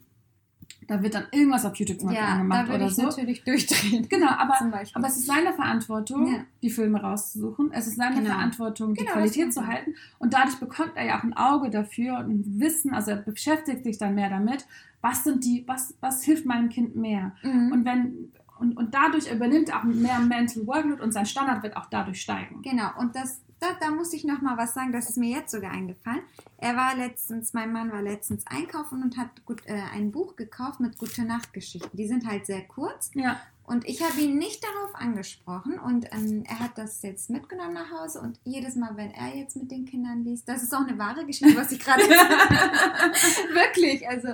da 0.87 1.01
wird 1.03 1.13
dann 1.13 1.25
irgendwas 1.31 1.65
auf 1.65 1.75
YouTube 1.75 1.99
zum 1.99 2.09
Beispiel 2.09 2.23
Ja, 2.25 2.33
angemacht 2.33 2.67
da 2.69 2.73
oder 2.75 2.85
ich 2.87 2.95
so. 2.95 3.03
natürlich 3.03 3.43
durchdrehen. 3.43 4.07
Genau, 4.09 4.27
aber, 4.29 4.55
aber 4.93 5.07
es 5.07 5.17
ist 5.17 5.27
seine 5.27 5.53
Verantwortung, 5.53 6.27
Ja. 6.33 6.39
die 6.61 6.69
Filme 6.69 7.01
rauszusuchen. 7.01 7.71
Es 7.71 7.87
ist 7.87 7.97
seine 7.97 8.15
Genau. 8.15 8.29
Verantwortung, 8.31 8.93
die 8.93 9.01
Genau, 9.01 9.13
Qualität 9.13 9.53
zu 9.53 9.65
halten. 9.67 9.93
Und 10.19 10.33
dadurch 10.33 10.59
bekommt 10.59 10.91
er 10.95 11.05
ja 11.05 11.19
auch 11.19 11.23
ein 11.23 11.33
Auge 11.37 11.69
dafür 11.69 12.17
und 12.19 12.29
ein 12.31 12.59
Wissen, 12.59 12.93
also 12.93 13.11
er 13.11 13.17
beschäftigt 13.17 13.83
sich 13.83 13.97
dann 13.97 14.15
mehr 14.15 14.29
damit, 14.29 14.65
was 15.01 15.23
sind 15.23 15.43
die, 15.45 15.63
was, 15.67 15.95
was 16.01 16.23
hilft 16.23 16.45
meinem 16.45 16.69
Kind 16.69 16.95
mehr. 16.95 17.33
Mhm. 17.43 17.71
Und 17.71 17.85
wenn 17.85 18.31
und, 18.59 18.77
und 18.77 18.93
dadurch 18.93 19.31
übernimmt 19.31 19.69
er 19.69 19.79
auch 19.79 19.83
mehr 19.85 20.19
Mental 20.19 20.67
Workload 20.67 21.01
und 21.01 21.11
sein 21.11 21.25
Standard 21.25 21.63
wird 21.63 21.75
auch 21.75 21.87
dadurch 21.87 22.21
steigen. 22.21 22.61
Genau, 22.61 22.89
und 22.99 23.15
das, 23.15 23.41
da, 23.61 23.67
da 23.79 23.91
muss 23.91 24.13
ich 24.13 24.23
noch 24.23 24.41
mal 24.41 24.57
was 24.57 24.73
sagen, 24.73 24.91
das 24.91 25.09
ist 25.09 25.17
mir 25.17 25.37
jetzt 25.37 25.51
sogar 25.51 25.71
eingefallen. 25.71 26.21
Er 26.57 26.75
war 26.75 26.95
letztens, 26.95 27.53
mein 27.53 27.71
Mann 27.71 27.91
war 27.91 28.01
letztens 28.01 28.45
einkaufen 28.47 29.03
und 29.03 29.17
hat 29.17 29.45
gut, 29.45 29.61
äh, 29.65 29.81
ein 29.93 30.11
Buch 30.11 30.35
gekauft 30.35 30.79
mit 30.79 30.97
Gute 30.97 31.23
Nacht 31.23 31.53
Geschichten. 31.53 31.95
Die 31.95 32.07
sind 32.07 32.27
halt 32.27 32.45
sehr 32.45 32.61
kurz 32.61 33.11
Ja, 33.13 33.39
und 33.71 33.87
ich 33.87 34.01
habe 34.03 34.19
ihn 34.19 34.37
nicht 34.37 34.63
darauf 34.63 34.95
angesprochen 34.95 35.79
und 35.79 36.05
ähm, 36.11 36.43
er 36.45 36.59
hat 36.59 36.77
das 36.77 37.01
jetzt 37.03 37.29
mitgenommen 37.29 37.73
nach 37.73 37.91
Hause 37.91 38.19
und 38.19 38.37
jedes 38.43 38.75
Mal, 38.75 38.97
wenn 38.97 39.11
er 39.11 39.35
jetzt 39.35 39.55
mit 39.55 39.71
den 39.71 39.85
Kindern 39.85 40.25
liest, 40.25 40.49
das 40.49 40.63
ist 40.63 40.73
auch 40.75 40.85
eine 40.85 40.97
wahre 40.97 41.25
Geschichte, 41.25 41.55
was 41.55 41.71
ich 41.71 41.79
gerade 41.79 42.01
wirklich, 43.53 44.07
also 44.09 44.29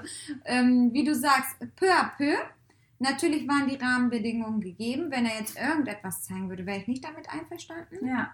ähm, 0.45 0.91
wie 0.93 1.03
du 1.03 1.13
sagst, 1.13 1.55
peu 1.75 1.91
à 1.91 2.15
peu. 2.17 2.33
Natürlich 2.99 3.47
waren 3.47 3.67
die 3.67 3.75
Rahmenbedingungen 3.75 4.59
gegeben. 4.59 5.11
Wenn 5.11 5.27
er 5.27 5.39
jetzt 5.39 5.55
irgendetwas 5.55 6.23
zeigen 6.23 6.49
würde, 6.49 6.65
wäre 6.65 6.79
ich 6.79 6.87
nicht 6.87 7.05
damit 7.05 7.29
einverstanden. 7.29 8.07
ja, 8.07 8.31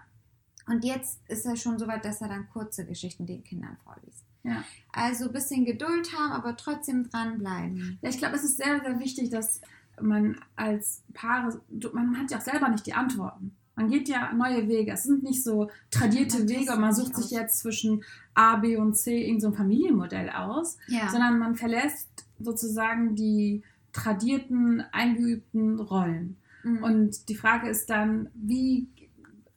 Und 0.66 0.84
jetzt 0.84 1.20
ist 1.28 1.44
er 1.46 1.56
schon 1.56 1.78
so 1.78 1.86
weit, 1.86 2.04
dass 2.04 2.20
er 2.20 2.28
dann 2.28 2.48
kurze 2.50 2.86
Geschichten 2.86 3.26
den 3.26 3.44
Kindern 3.44 3.76
vorliest. 3.84 4.24
ja. 4.44 4.64
Also 4.92 5.26
ein 5.26 5.32
bisschen 5.32 5.64
Geduld 5.64 6.12
haben, 6.16 6.32
aber 6.32 6.56
trotzdem 6.56 7.08
dranbleiben. 7.10 7.98
Ja, 8.00 8.08
ich 8.08 8.18
glaube, 8.18 8.36
es 8.36 8.44
ist 8.44 8.56
sehr, 8.56 8.80
sehr 8.80 8.98
wichtig, 9.00 9.30
dass 9.30 9.60
man 10.00 10.38
als 10.56 11.02
Paare, 11.12 11.60
man 11.92 12.18
hat 12.18 12.30
ja 12.30 12.38
auch 12.38 12.42
selber 12.42 12.68
nicht 12.68 12.86
die 12.86 12.94
Antworten. 12.94 13.54
Man 13.76 13.90
geht 13.90 14.08
ja 14.08 14.32
neue 14.32 14.68
Wege. 14.68 14.92
Es 14.92 15.02
sind 15.02 15.24
nicht 15.24 15.42
so 15.42 15.68
tradierte 15.90 16.38
Man 16.40 16.48
Wege 16.48 16.72
und 16.72 16.80
man 16.80 16.94
sucht 16.94 17.16
sich 17.16 17.24
aus. 17.26 17.30
jetzt 17.32 17.58
zwischen 17.58 18.04
A, 18.34 18.56
B 18.56 18.76
und 18.76 18.96
C 18.96 19.18
irgendein 19.22 19.40
so 19.40 19.46
ein 19.48 19.54
Familienmodell 19.54 20.30
aus, 20.30 20.78
Ja. 20.86 21.08
sondern 21.10 21.38
man 21.40 21.56
verlässt 21.56 22.08
sozusagen 22.38 23.16
die 23.16 23.62
tradierten, 23.92 24.84
eingeübten 24.92 25.80
Rollen. 25.80 26.36
Mhm. 26.62 26.82
Und 26.84 27.28
die 27.28 27.34
Frage 27.34 27.68
ist 27.68 27.90
dann, 27.90 28.28
wie, 28.34 28.86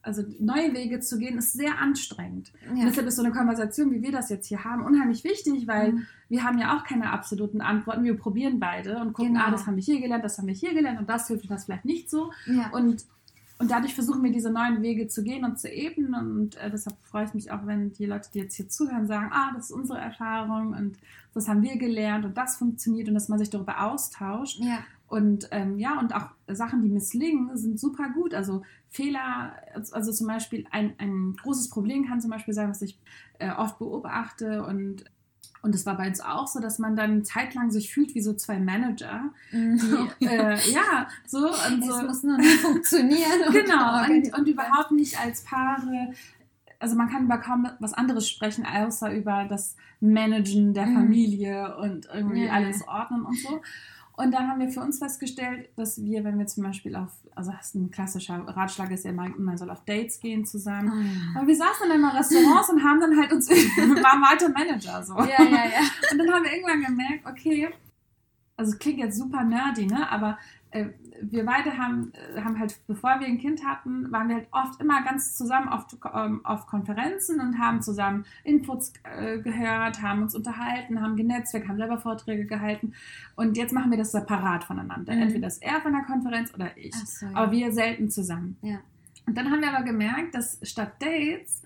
also 0.08 0.24
neue 0.40 0.74
Wege 0.74 1.00
zu 1.00 1.20
gehen, 1.20 1.38
ist 1.38 1.54
sehr 1.54 1.78
anstrengend. 1.80 2.52
Und 2.70 2.78
ja. 2.78 2.86
deshalb 2.86 3.06
ist 3.08 3.18
so 3.18 3.24
eine 3.24 3.32
Konversation, 3.34 3.92
wie 3.92 4.02
wir 4.02 4.12
das 4.12 4.30
jetzt 4.30 4.48
hier 4.48 4.64
haben, 4.64 4.84
unheimlich 4.84 5.24
wichtig, 5.24 5.68
weil 5.68 5.92
Mhm. 5.92 6.06
wir 6.30 6.44
haben 6.44 6.58
ja 6.58 6.76
auch 6.78 6.84
keine 6.84 7.12
absoluten 7.12 7.62
Antworten. 7.62 8.04
Wir 8.04 8.18
probieren 8.18 8.60
beide 8.60 8.98
und 9.00 9.14
gucken, 9.14 9.34
Genau. 9.34 9.46
ah, 9.46 9.52
das 9.52 9.68
haben 9.68 9.76
wir 9.76 9.84
hier 9.84 10.00
gelernt, 10.02 10.24
das 10.24 10.38
haben 10.38 10.48
wir 10.48 10.56
hier 10.56 10.74
gelernt 10.74 11.00
und 11.00 11.08
das 11.10 11.28
hilft 11.28 11.44
und 11.44 11.52
das 11.52 11.66
vielleicht 11.66 11.86
nicht 11.86 12.10
so. 12.10 12.32
ja. 12.48 12.70
Und, 12.72 13.06
und 13.60 13.72
dadurch 13.72 13.96
versuchen 13.96 14.24
wir 14.24 14.32
diese 14.32 14.52
neuen 14.52 14.82
Wege 14.82 15.08
zu 15.08 15.24
gehen 15.24 15.44
und 15.44 15.60
zu 15.60 15.68
ebnen. 15.70 16.14
Und 16.14 16.56
äh, 16.58 16.70
deshalb 16.72 16.96
freue 17.04 17.26
ich 17.26 17.34
mich 17.34 17.52
auch, 17.52 17.66
wenn 17.66 17.92
die 17.94 18.06
Leute, 18.06 18.30
die 18.34 18.40
jetzt 18.40 18.56
hier 18.56 18.70
zuhören, 18.70 19.08
sagen, 19.08 19.30
ah, 19.32 19.52
das 19.56 19.66
ist 19.66 19.72
unsere 19.72 20.00
Erfahrung 20.00 20.74
und 20.74 20.98
das 21.34 21.48
haben 21.48 21.62
wir 21.62 21.78
gelernt 21.78 22.24
und 22.26 22.36
das 22.38 22.58
funktioniert 22.58 23.08
und 23.10 23.14
dass 23.16 23.30
man 23.30 23.38
sich 23.40 23.50
darüber 23.50 23.82
austauscht. 23.84 24.60
ja. 24.62 24.80
Und 25.08 25.48
ähm, 25.52 25.80
ja, 25.80 26.00
und 26.00 26.14
auch 26.14 26.30
Sachen, 26.48 26.82
die 26.82 26.90
misslingen, 26.90 27.56
sind 27.58 27.80
super 27.80 28.10
gut. 28.10 28.34
Also 28.34 28.64
Fehler, 28.90 29.54
also 29.92 30.12
zum 30.12 30.28
Beispiel 30.28 30.66
ein, 30.72 30.94
ein 30.98 31.36
großes 31.42 31.70
Problem 31.70 32.06
kann 32.08 32.20
zum 32.22 32.30
Beispiel 32.32 32.54
sein, 32.54 32.70
was 32.70 32.82
ich 32.82 32.98
äh, 33.40 33.52
oft 33.52 33.80
beobachte 33.80 34.64
und 34.66 35.06
Und 35.64 35.74
es 35.76 35.86
war 35.86 35.98
bei 35.98 36.08
uns 36.08 36.20
auch 36.22 36.48
so, 36.48 36.60
dass 36.60 36.78
man 36.78 36.96
dann 36.96 37.24
zeitlang 37.26 37.72
sich 37.72 37.92
fühlt 37.92 38.14
wie 38.16 38.22
so 38.22 38.34
zwei 38.34 38.60
Manager, 38.60 39.32
Mhm. 39.52 39.78
die, 40.20 40.26
äh, 40.26 40.56
ja, 40.72 41.08
so 41.26 41.40
und 41.48 41.82
Es 41.84 41.88
so. 41.88 42.02
muss 42.06 42.24
nur 42.24 42.38
nicht 42.38 42.60
funktionieren. 42.62 43.42
und 43.48 43.54
Genau, 43.54 43.90
und, 43.94 44.00
organisiert 44.02 44.38
und 44.38 44.48
überhaupt 44.48 44.92
nicht 44.92 45.20
als 45.20 45.44
Paare. 45.44 46.14
Also 46.80 46.96
man 46.96 47.10
kann 47.10 47.24
über 47.26 47.40
kaum 47.40 47.68
was 47.80 47.94
anderes 47.94 48.30
sprechen, 48.30 48.66
außer 48.66 49.12
über 49.14 49.46
das 49.50 49.76
Managen 50.00 50.74
der 50.76 50.86
Mhm. 50.86 50.94
Familie 50.94 51.76
und 51.78 52.08
irgendwie 52.14 52.46
Ja. 52.46 52.54
alles 52.54 52.88
ordnen 52.88 53.24
und 53.26 53.38
so. 53.40 53.60
Und 54.20 54.32
dann 54.32 54.48
haben 54.48 54.60
wir 54.60 54.70
für 54.70 54.82
uns 54.82 54.98
festgestellt, 54.98 55.70
dass 55.76 56.04
wir, 56.04 56.24
wenn 56.24 56.40
wir 56.40 56.48
zum 56.48 56.64
Beispiel 56.64 56.96
auf, 56.96 57.12
also 57.36 57.52
das 57.52 57.68
ist 57.68 57.76
ein 57.76 57.92
klassischer 57.92 58.40
Ratschlag 58.48 58.90
ist 58.90 59.06
ja 59.06 59.12
immer, 59.12 59.30
man 59.30 59.60
soll 59.60 59.70
auf 59.70 59.86
Dates 59.86 60.20
gehen 60.20 60.44
zusammen. 60.44 60.92
Ah. 61.36 61.38
Aber 61.38 61.48
wir 61.48 61.56
saßen 61.56 61.88
dann 61.88 62.00
in 62.00 62.06
Restaurants 62.06 62.68
und 62.70 62.84
haben 62.84 63.00
dann 63.00 63.16
halt 63.16 63.32
uns, 63.32 63.48
waren 63.52 64.22
weiter 64.22 64.50
Manager 64.50 65.04
so. 65.04 65.14
Ja, 65.20 65.44
ja, 65.44 65.66
ja. 65.66 66.12
Und 66.12 66.18
dann 66.18 66.32
haben 66.32 66.44
wir 66.44 66.52
irgendwann 66.52 66.82
gemerkt, 66.82 67.28
okay, 67.28 67.70
also 68.56 68.76
klingt 68.80 68.98
jetzt 68.98 69.20
super 69.20 69.44
nerdy, 69.44 69.86
ne? 69.86 70.10
Aber 70.10 70.40
wir 71.22 71.46
beide 71.46 71.78
haben, 71.78 72.12
äh, 72.14 72.42
haben 72.42 72.60
halt, 72.60 72.80
bevor 72.88 73.20
wir 73.20 73.28
ein 73.28 73.38
Kind 73.38 73.66
hatten, 73.66 74.12
waren 74.12 74.30
wir 74.30 74.36
halt 74.36 74.48
oft 74.52 74.80
immer 74.80 75.04
ganz 75.04 75.36
zusammen 75.36 75.70
auf, 75.70 75.86
ähm, 76.14 76.46
auf 76.46 76.68
Konferenzen 76.68 77.40
und 77.40 77.58
haben 77.58 77.82
zusammen 77.82 78.26
Inputs 78.44 78.94
äh, 79.04 79.40
gehört, 79.40 80.02
haben 80.02 80.22
uns 80.22 80.36
unterhalten, 80.36 81.02
haben 81.02 81.16
genetzwerkt, 81.16 81.68
haben 81.68 81.78
selber 81.78 81.98
Vorträge 81.98 82.46
gehalten. 82.46 82.94
Und 83.36 83.58
jetzt 83.58 83.74
machen 83.74 83.92
wir 83.92 83.98
das 83.98 84.12
separat 84.12 84.64
voneinander. 84.64 85.14
Mhm. 85.14 85.24
Entweder 85.24 85.48
ist 85.48 85.62
er 85.64 85.82
von 85.82 85.94
der 85.94 86.04
Konferenz 86.04 86.54
oder 86.54 86.76
ich. 86.78 86.96
So, 86.96 87.26
ja. 87.26 87.32
Aber 87.34 87.52
wir 87.52 87.72
selten 87.72 88.10
zusammen. 88.10 88.58
Ja. 88.62 88.80
Und 89.26 89.38
dann 89.38 89.52
haben 89.52 89.62
wir 89.62 89.74
aber 89.74 89.84
gemerkt, 89.84 90.36
dass 90.36 90.60
statt 90.64 90.94
Dates, 91.00 91.64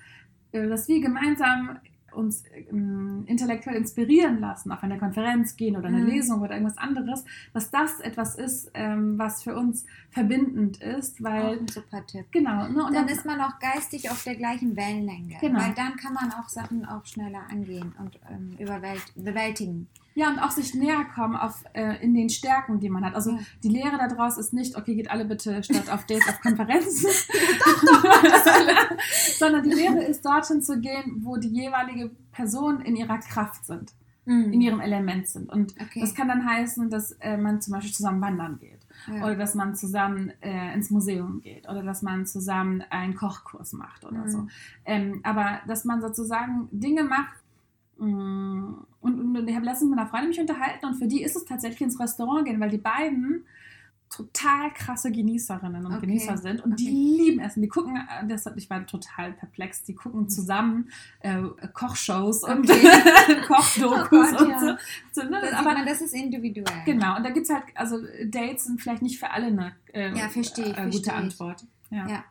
äh, 0.51 0.67
dass 0.67 0.87
wir 0.87 1.01
gemeinsam 1.01 1.79
uns 2.13 2.43
ähm, 2.69 3.23
intellektuell 3.27 3.75
inspirieren 3.77 4.39
lassen, 4.39 4.71
auf 4.71 4.83
eine 4.83 4.97
Konferenz 4.97 5.55
gehen 5.55 5.75
oder 5.77 5.87
eine 5.87 5.99
Mhm. 5.99 6.07
Lesung 6.07 6.41
oder 6.41 6.53
irgendwas 6.53 6.77
anderes, 6.77 7.23
dass 7.53 7.71
das 7.71 7.99
etwas 7.99 8.35
ist, 8.35 8.71
ähm, 8.73 9.17
was 9.17 9.43
für 9.43 9.55
uns 9.55 9.85
verbindend 10.09 10.81
ist, 10.81 11.19
Auch 11.19 11.23
weil 11.25 11.59
ein 11.59 11.67
super 11.67 12.05
Tipp. 12.05 12.25
genau, 12.31 12.67
ne, 12.67 12.83
und 12.85 12.93
dann 12.93 13.05
dann, 13.05 13.07
ist 13.07 13.25
man 13.25 13.39
auch 13.41 13.59
geistig 13.59 14.09
auf 14.09 14.23
der 14.23 14.35
gleichen 14.35 14.75
Wellenlänge. 14.75 15.37
Genau. 15.39 15.59
Weil 15.59 15.73
dann 15.73 15.95
kann 15.95 16.13
man 16.13 16.31
auch 16.33 16.49
Sachen 16.49 16.85
auch 16.85 17.05
schneller 17.05 17.41
angehen 17.49 17.93
und 17.99 18.19
ähm, 18.29 18.55
bewältigen. 19.15 19.87
ja 20.15 20.29
und 20.29 20.39
auch 20.39 20.51
sich 20.51 20.73
näher 20.75 21.05
kommen 21.15 21.35
auf 21.35 21.63
äh, 21.73 22.03
in 22.03 22.13
den 22.13 22.29
Stärken, 22.29 22.79
die 22.79 22.89
man 22.89 23.05
hat. 23.05 23.15
Also 23.15 23.39
die 23.63 23.69
Lehre 23.69 23.97
daraus 23.97 24.37
ist 24.37 24.51
nicht, 24.53 24.75
okay, 24.75 24.95
geht 24.95 25.09
alle 25.09 25.25
bitte 25.25 25.63
statt 25.63 25.89
auf 25.89 26.05
Dates 26.05 26.27
auf 26.27 26.41
Konferenzen, 26.41 27.07
sondern 29.41 29.63
die 29.63 29.71
Lehre 29.75 30.03
ist 30.03 30.25
dorthin 30.25 30.61
zu 30.61 30.79
gehen, 30.79 31.21
wo 31.23 31.35
die 31.37 31.49
jeweilige 31.49 32.11
Person 32.31 32.81
in 32.81 32.95
ihrer 32.95 33.17
Kraft 33.19 33.65
sind. 33.65 33.91
Mhm. 34.23 34.53
in 34.53 34.61
ihrem 34.61 34.79
Element 34.81 35.27
sind. 35.27 35.49
Und 35.49 35.73
Okay. 35.81 35.99
das 35.99 36.13
kann 36.13 36.27
dann 36.27 36.45
heißen, 36.47 36.91
dass 36.91 37.13
äh, 37.21 37.37
man 37.37 37.59
zum 37.59 37.73
Beispiel 37.73 37.91
zusammen 37.91 38.21
wandern 38.21 38.59
geht 38.59 38.77
Ja. 39.07 39.25
oder 39.25 39.35
dass 39.35 39.55
man 39.55 39.75
zusammen 39.75 40.31
äh, 40.41 40.75
ins 40.75 40.91
Museum 40.91 41.41
geht 41.41 41.67
oder 41.67 41.81
dass 41.81 42.03
man 42.03 42.27
zusammen 42.27 42.83
einen 42.91 43.15
Kochkurs 43.15 43.73
macht 43.73 44.05
oder 44.05 44.19
Mhm. 44.25 44.29
so. 44.29 44.47
Ähm, 44.85 45.21
aber 45.23 45.61
dass 45.67 45.85
man 45.85 46.01
sozusagen 46.01 46.69
Dinge 46.71 47.03
macht, 47.03 47.33
mh, 47.97 48.85
und, 49.01 49.35
und 49.37 49.47
ich 49.49 49.55
habe 49.55 49.65
letztens 49.65 49.89
mit 49.89 49.97
einer 49.99 50.07
Freundin 50.07 50.29
mich 50.29 50.39
unterhalten 50.39 50.85
und 50.85 50.95
für 50.95 51.07
die 51.07 51.23
ist 51.23 51.35
es 51.35 51.45
tatsächlich 51.45 51.81
ins 51.81 51.99
Restaurant 51.99 52.45
gehen, 52.45 52.59
weil 52.59 52.69
die 52.69 52.77
beiden 52.77 53.45
total 54.11 54.71
krasse 54.73 55.11
Genießerinnen 55.11 55.85
und 55.85 55.93
Okay. 55.93 56.05
Genießer 56.05 56.37
sind 56.37 56.63
und 56.63 56.79
die 56.79 56.87
Okay. 56.87 57.23
lieben 57.23 57.39
Essen. 57.39 57.61
Die 57.61 57.67
gucken, 57.69 57.97
deshalb, 58.23 58.57
ich 58.57 58.69
war 58.69 58.85
total 58.85 59.31
perplex, 59.33 59.83
die 59.83 59.95
gucken 59.95 60.29
zusammen 60.29 60.89
äh, 61.21 61.41
Kochshows 61.73 62.43
und 62.43 62.69
Okay. 62.69 62.87
Kochdokus 63.47 64.09
Oh 64.11 64.35
Gott, 64.35 64.41
und 64.41 64.49
ja. 64.49 64.59
so. 64.59 65.21
so 65.21 65.23
ne? 65.29 65.39
Da 65.41 65.47
sieht 65.47 65.53
Aber 65.57 65.73
man, 65.73 65.85
das 65.85 66.01
ist 66.01 66.13
individuell. 66.13 66.65
genau, 66.85 67.15
und 67.17 67.23
da 67.23 67.29
gibt 67.29 67.47
es 67.47 67.53
halt, 67.53 67.63
also 67.75 67.97
Dates 68.25 68.65
sind 68.65 68.81
vielleicht 68.81 69.01
nicht 69.01 69.17
für 69.19 69.31
alle 69.31 69.47
eine 69.47 69.71
äh, 69.93 70.09
Ja, 70.17 70.29
verstehe 70.29 70.65
äh, 70.65 70.69
gute 70.69 70.81
verstehe. 70.91 71.13
Antwort. 71.13 71.63
Ja. 71.89 72.07
Ja. 72.07 72.23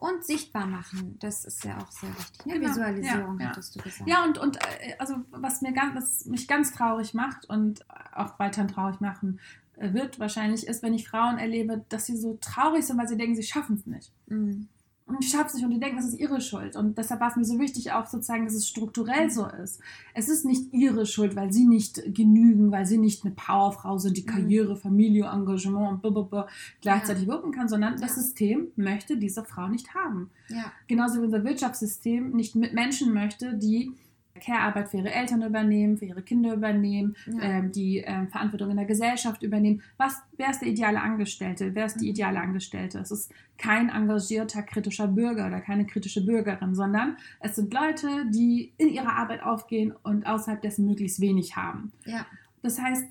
Und 0.00 0.24
sichtbar 0.24 0.66
machen, 0.66 1.18
das 1.18 1.44
ist 1.44 1.62
ja 1.62 1.76
auch 1.76 1.90
sehr 1.90 2.08
wichtig. 2.08 2.46
Ne? 2.46 2.54
Genau, 2.54 2.70
Visualisierung 2.70 3.38
ja, 3.38 3.44
ja. 3.44 3.50
hattest 3.50 3.76
du 3.76 3.80
gesagt. 3.80 4.08
Ja, 4.08 4.24
und, 4.24 4.38
und 4.38 4.56
äh, 4.56 4.94
also 4.98 5.16
was 5.30 5.60
mir 5.60 5.74
ganz, 5.74 5.94
was 5.94 6.24
mich 6.24 6.48
ganz 6.48 6.72
traurig 6.72 7.12
macht 7.12 7.44
und 7.50 7.84
auch 8.14 8.38
weiterhin 8.38 8.68
traurig 8.68 9.02
machen 9.02 9.40
äh, 9.76 9.92
wird 9.92 10.18
wahrscheinlich, 10.18 10.66
ist, 10.66 10.82
wenn 10.82 10.94
ich 10.94 11.06
Frauen 11.06 11.36
erlebe, 11.36 11.84
dass 11.90 12.06
sie 12.06 12.16
so 12.16 12.38
traurig 12.40 12.86
sind, 12.86 12.96
weil 12.96 13.08
sie 13.08 13.18
denken, 13.18 13.36
sie 13.36 13.42
schaffen 13.42 13.76
es 13.76 13.84
nicht. 13.84 14.10
Mhm. 14.26 14.68
Und 15.10 15.24
ich 15.24 15.30
schaff's 15.30 15.54
nicht 15.54 15.64
und 15.64 15.70
die 15.70 15.80
denken, 15.80 15.96
das 15.96 16.06
ist 16.06 16.18
ihre 16.18 16.40
Schuld. 16.40 16.76
Und 16.76 16.96
deshalb 16.98 17.20
war 17.20 17.28
es 17.30 17.36
mir 17.36 17.44
so 17.44 17.58
wichtig, 17.58 17.92
auch 17.92 18.06
sozusagen, 18.06 18.44
dass 18.44 18.54
es 18.54 18.66
strukturell 18.68 19.30
so 19.30 19.46
ist. 19.46 19.80
Es 20.14 20.28
ist 20.28 20.44
nicht 20.44 20.72
ihre 20.72 21.06
Schuld, 21.06 21.36
weil 21.36 21.52
sie 21.52 21.66
nicht 21.66 22.02
genügen, 22.14 22.70
weil 22.72 22.86
sie 22.86 22.98
nicht 22.98 23.24
eine 23.24 23.34
Powerfrau 23.34 23.98
sind, 23.98 24.16
die 24.16 24.22
Mhm. 24.22 24.26
Karriere, 24.26 24.76
Familie, 24.76 25.24
Engagement 25.26 25.88
und 25.92 26.02
blablabla 26.02 26.48
gleichzeitig 26.80 27.26
wirken 27.26 27.52
kann, 27.52 27.68
sondern 27.68 27.94
das 28.00 28.16
Ja. 28.16 28.22
System 28.22 28.68
möchte 28.76 29.16
diese 29.16 29.44
Frau 29.44 29.68
nicht 29.68 29.94
haben. 29.94 30.30
Ja. 30.48 30.72
Genauso 30.88 31.20
wie 31.20 31.24
unser 31.26 31.44
Wirtschaftssystem 31.44 32.30
nicht 32.30 32.54
mit 32.56 32.72
Menschen 32.74 33.12
möchte, 33.12 33.54
die 33.54 33.92
Care-Arbeit 34.40 34.88
für 34.88 34.96
ihre 34.98 35.12
Eltern 35.12 35.42
übernehmen, 35.42 35.96
für 35.98 36.06
ihre 36.06 36.22
Kinder 36.22 36.54
übernehmen, 36.54 37.14
Ja. 37.26 37.40
ähm, 37.42 37.72
die 37.72 37.98
ähm, 37.98 38.28
Verantwortung 38.28 38.70
in 38.70 38.76
der 38.76 38.86
Gesellschaft 38.86 39.42
übernehmen. 39.42 39.82
Was, 39.98 40.20
wer 40.36 40.50
ist 40.50 40.60
der 40.60 40.68
ideale 40.68 41.00
Angestellte? 41.00 41.74
Wer 41.74 41.86
ist 41.86 42.00
die 42.00 42.06
Mhm. 42.06 42.10
ideale 42.10 42.40
Angestellte? 42.40 42.98
Es 42.98 43.10
ist 43.12 43.32
kein 43.58 43.90
engagierter, 43.90 44.62
kritischer 44.62 45.06
Bürger 45.06 45.46
oder 45.46 45.60
keine 45.60 45.86
kritische 45.86 46.24
Bürgerin, 46.24 46.74
sondern 46.74 47.16
es 47.40 47.54
sind 47.56 47.72
Leute, 47.72 48.08
die 48.30 48.72
in 48.78 48.88
ihrer 48.88 49.12
Arbeit 49.16 49.42
aufgehen 49.42 49.92
und 50.02 50.26
außerhalb 50.26 50.60
dessen 50.62 50.86
möglichst 50.86 51.20
wenig 51.20 51.54
haben. 51.56 51.92
ja. 52.04 52.26
Das 52.62 52.80
heißt, 52.80 53.04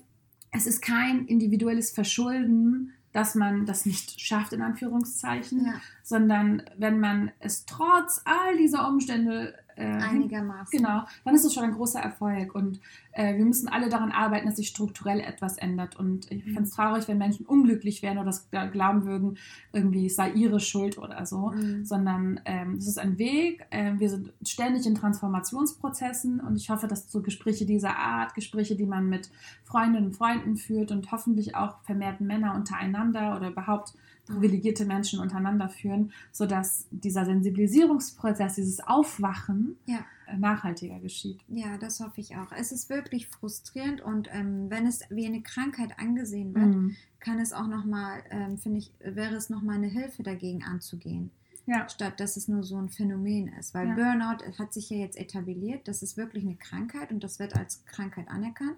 es 0.52 0.66
ist 0.66 0.80
kein 0.82 1.26
individuelles 1.26 1.90
Verschulden, 1.90 2.92
dass 3.12 3.34
man 3.34 3.66
das 3.66 3.86
nicht 3.86 4.20
schafft, 4.20 4.52
in 4.52 4.62
Anführungszeichen, 4.62 5.64
ja. 5.66 5.74
sondern 6.04 6.62
wenn 6.78 7.00
man 7.00 7.32
es 7.40 7.64
trotz 7.66 8.20
all 8.24 8.56
dieser 8.56 8.86
Umstände 8.88 9.54
äh, 9.80 10.02
Einigermaßen. 10.02 10.78
Genau, 10.78 11.02
dann 11.24 11.34
ist 11.34 11.44
es 11.44 11.54
schon 11.54 11.64
ein 11.64 11.72
großer 11.72 12.00
Erfolg 12.00 12.54
und 12.54 12.80
äh, 13.12 13.36
wir 13.36 13.44
müssen 13.44 13.68
alle 13.68 13.88
daran 13.88 14.12
arbeiten, 14.12 14.46
dass 14.46 14.56
sich 14.56 14.68
strukturell 14.68 15.20
etwas 15.20 15.58
ändert. 15.58 15.96
Und 15.96 16.30
ich 16.30 16.44
Mhm. 16.46 16.52
fände 16.52 16.62
es 16.68 16.70
traurig, 16.74 17.08
wenn 17.08 17.18
Menschen 17.18 17.44
unglücklich 17.46 18.02
wären 18.02 18.18
oder 18.18 18.26
das 18.26 18.48
glauben 18.50 19.04
würden, 19.04 19.36
irgendwie 19.72 20.06
es 20.06 20.16
sei 20.16 20.30
ihre 20.30 20.60
Schuld 20.60 20.98
oder 20.98 21.26
so, 21.26 21.50
Mhm. 21.50 21.84
sondern 21.84 22.40
ähm, 22.44 22.74
es 22.74 22.86
ist 22.86 22.98
ein 22.98 23.18
Weg. 23.18 23.66
ähm, 23.72 23.98
wir 24.00 24.08
sind 24.10 24.32
ständig 24.44 24.86
in 24.86 24.94
Transformationsprozessen 24.94 26.40
und 26.40 26.56
ich 26.56 26.70
hoffe, 26.70 26.86
dass 26.86 27.10
so 27.10 27.22
Gespräche 27.22 27.66
dieser 27.66 27.96
Art, 27.96 28.34
Gespräche, 28.34 28.76
die 28.76 28.86
man 28.86 29.08
mit 29.08 29.30
Freundinnen 29.64 30.06
und 30.06 30.12
Freunden 30.14 30.56
führt 30.56 30.90
und 30.92 31.10
hoffentlich 31.12 31.54
auch 31.56 31.80
vermehrt 31.82 32.20
Männer 32.20 32.54
untereinander 32.54 33.36
oder 33.36 33.48
überhaupt 33.50 33.94
privilegierte 34.26 34.84
Menschen 34.84 35.18
untereinander 35.20 35.68
führen, 35.68 36.12
sodass 36.32 36.86
dieser 36.90 37.24
Sensibilisierungsprozess, 37.24 38.54
dieses 38.54 38.80
Aufwachen 38.80 39.76
Ja. 39.86 40.04
äh, 40.26 40.36
nachhaltiger 40.36 40.98
geschieht. 41.00 41.40
Ja, 41.48 41.78
das 41.78 42.00
hoffe 42.00 42.20
ich 42.20 42.36
auch. 42.36 42.52
Es 42.52 42.72
ist 42.72 42.88
wirklich 42.90 43.28
frustrierend 43.28 44.00
und 44.00 44.28
ähm, 44.32 44.70
wenn 44.70 44.86
es 44.86 45.00
wie 45.10 45.26
eine 45.26 45.42
Krankheit 45.42 45.98
angesehen 45.98 46.54
wird, 46.54 46.74
Mhm. 46.74 46.96
kann 47.18 47.38
es 47.38 47.52
auch 47.52 47.66
nochmal, 47.66 48.22
ähm, 48.30 48.58
finde 48.58 48.78
ich, 48.78 48.92
wäre 49.00 49.34
es 49.34 49.50
nochmal 49.50 49.76
eine 49.76 49.88
Hilfe 49.88 50.22
dagegen 50.22 50.62
anzugehen. 50.64 51.30
Ja. 51.66 51.88
Statt 51.88 52.18
dass 52.18 52.36
es 52.36 52.48
nur 52.48 52.64
so 52.64 52.76
ein 52.78 52.88
Phänomen 52.88 53.48
ist. 53.48 53.74
Weil 53.74 53.88
Ja. 53.88 53.94
Burnout 53.94 54.44
hat 54.58 54.72
sich 54.72 54.90
ja 54.90 54.96
jetzt 54.96 55.16
etabliert, 55.16 55.86
das 55.86 56.02
ist 56.02 56.16
wirklich 56.16 56.44
eine 56.44 56.56
Krankheit 56.56 57.12
und 57.12 57.22
das 57.22 57.38
wird 57.38 57.54
als 57.56 57.84
Krankheit 57.84 58.28
anerkannt. 58.28 58.76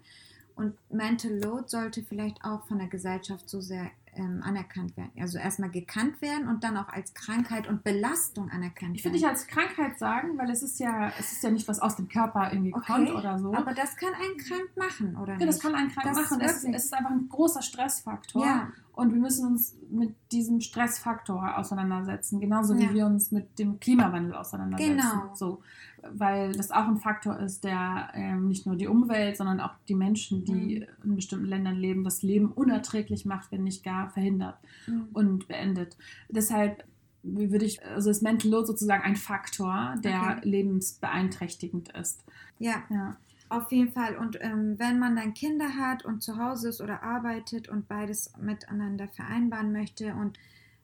Und 0.55 0.75
Mental 0.91 1.33
Load 1.33 1.65
sollte 1.69 2.03
vielleicht 2.03 2.45
auch 2.45 2.67
von 2.67 2.79
der 2.79 2.89
Gesellschaft 2.89 3.49
so 3.49 3.61
sehr 3.63 3.91
ähm, 4.15 4.43
anerkannt 4.45 4.97
werden. 4.97 5.11
Also 5.21 5.39
erstmal 5.39 5.71
gekannt 5.71 6.21
werden 6.21 6.47
und 6.49 6.65
dann 6.65 6.77
auch 6.77 6.89
als 6.89 7.15
Krankheit 7.15 7.67
und 7.67 7.83
Belastung 7.83 8.51
anerkannt 8.51 8.95
Ich 8.97 9.05
würde 9.05 9.15
werden. 9.15 9.23
nicht 9.23 9.27
als 9.27 9.47
Krankheit 9.47 9.99
sagen, 9.99 10.37
weil 10.37 10.51
es 10.51 10.63
ist 10.63 10.79
ja, 10.81 11.11
es 11.19 11.33
ist 11.33 11.43
ja 11.43 11.51
nicht 11.51 11.67
was 11.67 11.81
aus 11.81 11.97
dem 11.97 12.09
Körper 12.09 12.53
irgendwie 12.53 12.75
Okay, 12.75 12.93
kommt 12.93 13.11
oder 13.15 13.39
so. 13.39 13.55
Aber 13.55 13.73
das 13.73 13.97
kann 13.97 14.13
einen 14.15 14.37
krank 14.37 14.69
machen, 14.77 15.17
oder 15.17 15.35
ja, 15.39 15.47
das 15.47 15.57
nicht? 15.57 15.63
kann 15.63 15.75
einen 15.75 15.91
krank 15.91 16.07
Das 16.07 16.17
machen. 16.31 16.41
Es 16.43 16.63
es 16.65 16.85
ist 16.85 16.95
einfach 16.95 17.11
ein 17.11 17.29
großer 17.29 17.63
Stressfaktor. 17.63 18.45
Ja, 18.45 18.69
Und 18.93 19.13
wir 19.13 19.21
müssen 19.21 19.47
uns 19.47 19.75
mit 19.91 20.15
diesem 20.31 20.61
Stressfaktor 20.61 21.57
auseinandersetzen, 21.57 22.41
genauso 22.41 22.77
wie 22.77 22.85
Ja. 22.85 22.93
wir 22.95 23.07
uns 23.07 23.31
mit 23.33 23.59
dem 23.59 23.81
Klimawandel 23.81 24.35
auseinandersetzen. 24.35 24.97
Genau. 24.99 25.35
So, 25.35 25.63
weil 26.11 26.53
das 26.53 26.71
auch 26.71 26.87
ein 26.89 26.97
Faktor 26.97 27.39
ist, 27.39 27.65
der 27.65 28.11
ähm, 28.15 28.49
nicht 28.49 28.67
nur 28.67 28.77
die 28.77 28.87
Umwelt, 28.89 29.37
sondern 29.37 29.61
auch 29.61 29.75
die 29.89 29.95
Menschen, 29.95 30.45
die 30.45 30.87
in 31.05 31.17
bestimmten 31.17 31.47
Ländern 31.47 31.77
leben, 31.77 32.05
das 32.05 32.23
Leben 32.23 32.51
unerträglich 32.53 33.25
macht, 33.25 33.53
wenn 33.53 33.65
nicht 33.65 33.85
gar 33.85 34.11
verhindert 34.11 34.59
Mhm. 34.87 35.09
und 35.13 35.49
beendet. 35.49 35.97
Deshalb 36.29 36.85
würde 37.23 37.65
ich, 37.65 37.85
also 37.87 38.11
ist 38.11 38.23
Mental 38.23 38.51
Load 38.51 38.67
sozusagen 38.67 39.05
ein 39.05 39.15
Faktor, 39.17 39.95
der 40.03 40.39
Okay. 40.39 40.49
lebensbeeinträchtigend 40.49 41.91
ist. 41.97 42.25
ja. 42.59 42.83
Ja. 42.91 43.17
Auf 43.49 43.71
jeden 43.71 43.93
Fall. 43.93 44.17
Und 44.17 44.39
ähm, 44.41 44.79
wenn 44.79 44.99
man 44.99 45.15
dann 45.15 45.35
Kinder 45.35 45.77
hat 45.77 46.07
und 46.07 46.23
zu 46.23 46.39
Hause 46.39 46.71
ist 46.71 46.81
oder 46.81 47.03
arbeitet 47.03 47.69
und 47.69 47.87
beides 47.87 48.33
miteinander 48.41 49.09
vereinbaren 49.09 49.73
möchte 49.73 50.15
und 50.15 50.39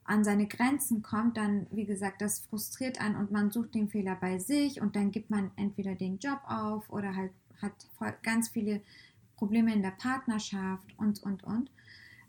an 0.09 0.25
seine 0.25 0.47
Grenzen 0.47 1.03
kommt, 1.03 1.37
dann, 1.37 1.67
wie 1.71 1.85
gesagt, 1.85 2.23
das 2.23 2.41
frustriert 2.41 3.01
einen 3.01 3.17
und 3.17 3.31
man 3.31 3.51
sucht 3.51 3.75
den 3.75 3.89
Fehler 3.89 4.17
bei 4.17 4.39
sich 4.39 4.81
und 4.81 4.97
dann 4.97 5.11
gibt 5.11 5.29
man 5.31 5.51
entweder 5.57 5.95
den 5.95 6.19
Job 6.19 6.41
auf 6.47 6.89
oder 6.91 7.15
halt 7.15 7.33
hat 7.61 8.23
ganz 8.23 8.49
viele 8.51 8.81
Probleme 9.37 9.75
in 9.75 9.83
der 9.83 9.91
Partnerschaft 9.91 10.87
und, 10.97 11.23
und, 11.23 11.45
und. 11.45 11.71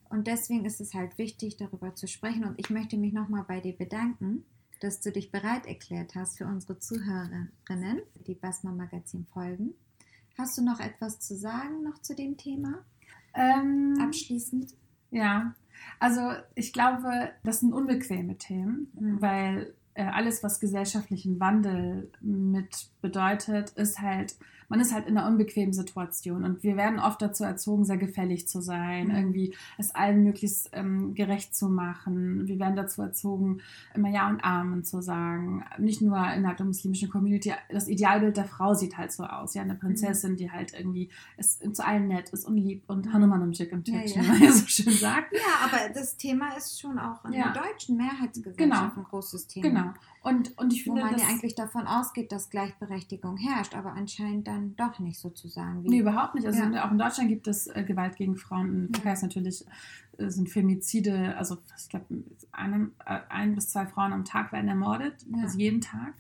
Und 0.10 0.28
deswegen 0.28 0.66
ist 0.66 0.82
es 0.82 0.94
halt 0.94 1.18
wichtig, 1.18 1.58
darüber 1.58 1.94
zu 1.96 2.08
sprechen. 2.08 2.44
Und 2.44 2.60
ich 2.60 2.70
möchte 2.70 2.98
mich 2.98 3.14
nochmal 3.14 3.44
bei 3.48 3.60
dir 3.60 3.74
bedanken, 3.74 4.44
dass 4.80 5.02
du 5.02 5.12
dich 5.12 5.32
bereit 5.32 5.68
erklärt 5.68 6.16
hast 6.16 6.38
für 6.38 6.48
unsere 6.48 6.80
Zuhörerinnen, 6.80 8.02
die 8.28 8.34
Basma 8.34 8.72
Magazin 8.72 9.26
folgen. 9.26 9.76
Hast 10.38 10.58
du 10.58 10.64
noch 10.64 10.80
etwas 10.80 11.20
zu 11.20 11.36
sagen 11.36 11.84
noch 11.84 12.02
zu 12.02 12.16
dem 12.16 12.38
Thema? 12.38 12.84
Ähm, 13.36 13.98
Abschließend? 14.02 14.74
Ja, 15.12 15.54
also 16.00 16.32
ich 16.56 16.74
glaube, 16.74 17.32
das 17.44 17.60
sind 17.60 17.74
unbequeme 17.74 18.38
Themen, 18.38 18.92
mhm. 19.00 19.22
weil 19.22 19.74
äh, 19.94 20.04
alles, 20.04 20.44
was 20.44 20.60
gesellschaftlichen 20.60 21.40
Wandel 21.40 22.12
mit 22.22 22.90
bedeutet, 23.02 23.72
ist 23.72 24.00
halt 24.00 24.36
man 24.70 24.80
ist 24.80 24.94
halt 24.94 25.08
in 25.08 25.18
einer 25.18 25.28
unbequemen 25.28 25.74
Situation 25.74 26.44
und 26.44 26.64
wir 26.64 26.78
werden 26.78 27.00
oft 27.00 27.22
dazu 27.22 27.44
erzogen, 27.44 27.86
sehr 27.86 27.98
gefällig 27.98 28.48
zu 28.48 28.62
sein, 28.62 29.08
mhm. 29.08 29.16
irgendwie 29.16 29.56
es 29.78 29.94
allen 29.94 30.24
möglichst 30.24 30.70
ähm, 30.74 31.16
gerecht 31.16 31.56
zu 31.56 31.70
machen. 31.70 32.48
Wir 32.48 32.60
werden 32.60 32.76
dazu 32.76 33.02
erzogen, 33.02 33.62
immer 33.96 34.10
Ja 34.10 34.30
und 34.30 34.44
Amen 34.44 34.84
zu 34.84 35.02
sagen. 35.02 35.66
Nicht 35.80 36.02
nur 36.02 36.18
innerhalb 36.18 36.58
der 36.58 36.68
muslimischen 36.68 37.10
Community. 37.10 37.52
Das 37.70 37.88
Idealbild 37.88 38.38
der 38.38 38.46
Frau 38.46 38.76
sieht 38.76 38.98
halt 38.98 39.12
so 39.12 39.24
aus. 39.24 39.56
Ja, 39.56 39.64
eine 39.64 39.74
mhm. 39.74 39.80
Prinzessin, 39.80 40.38
die 40.38 40.52
halt 40.52 40.74
irgendwie 40.74 41.10
ist, 41.38 41.76
zu 41.76 41.86
allen 41.86 42.08
nett 42.08 42.30
ist 42.30 42.46
und 42.46 42.58
lieb 42.58 42.84
und 42.88 43.08
mhm. 43.08 43.14
Hanuman 43.14 43.42
im 43.42 43.52
Chick 43.54 43.72
im 43.72 43.84
Türkchen, 43.84 44.24
ja, 44.24 44.34
ja. 44.34 44.40
wie 44.40 44.44
man 44.44 44.54
so 44.54 44.68
schön 44.68 44.94
sagt. 44.94 45.34
Ja, 45.34 45.66
aber 45.66 45.94
das 45.94 46.16
Thema 46.16 46.56
ist 46.56 46.80
schon 46.80 47.00
auch 47.00 47.26
in 47.26 47.34
ja. 47.34 47.52
der 47.52 47.64
deutschen 47.64 47.98
Mehrheitsgesellschaft 47.98 48.58
genau. 48.96 49.02
ein 49.02 49.04
großes 49.10 49.48
Thema. 49.48 49.68
Genau. 49.68 49.94
Und, 50.22 50.58
und 50.58 50.74
ich 50.74 50.84
finde, 50.84 51.02
Wo 51.02 51.06
man 51.06 51.18
ja 51.18 51.28
eigentlich 51.28 51.56
davon 51.56 51.88
ausgeht, 51.88 52.32
dass 52.32 52.50
Gleichberechtigung 52.90 53.38
herrscht, 53.38 53.76
aber 53.76 53.94
anscheinend 53.94 54.48
dann 54.48 54.76
doch 54.76 55.00
nicht 55.00 55.20
sozusagen. 55.20 55.84
Wie 55.84 55.90
nee, 55.90 56.00
überhaupt 56.00 56.36
nicht. 56.36 56.46
Also 56.46 56.62
ja. 56.62 56.86
auch 56.86 56.92
in 56.92 56.98
Deutschland 56.98 57.30
gibt 57.30 57.48
es 57.48 57.68
äh, 57.68 57.84
Gewalt 57.84 58.16
gegen 58.18 58.36
Frauen. 58.36 58.88
In 58.88 58.92
Türkei 58.92 59.14
ist 59.14 59.22
natürlich 59.22 59.66
äh, 60.18 60.30
sind 60.30 60.50
Femizide, 60.50 61.36
also 61.38 61.58
ich 61.78 61.90
glaube, 61.90 62.06
ein, 62.52 62.92
äh, 63.06 63.20
ein 63.30 63.56
bis 63.56 63.70
zwei 63.70 63.86
Frauen 63.86 64.12
am 64.12 64.26
Tag 64.26 64.52
werden 64.52 64.68
ermordet, 64.68 65.26
ja. 65.32 65.44
also 65.44 65.58
jeden 65.58 65.82
Tag. 65.82 66.14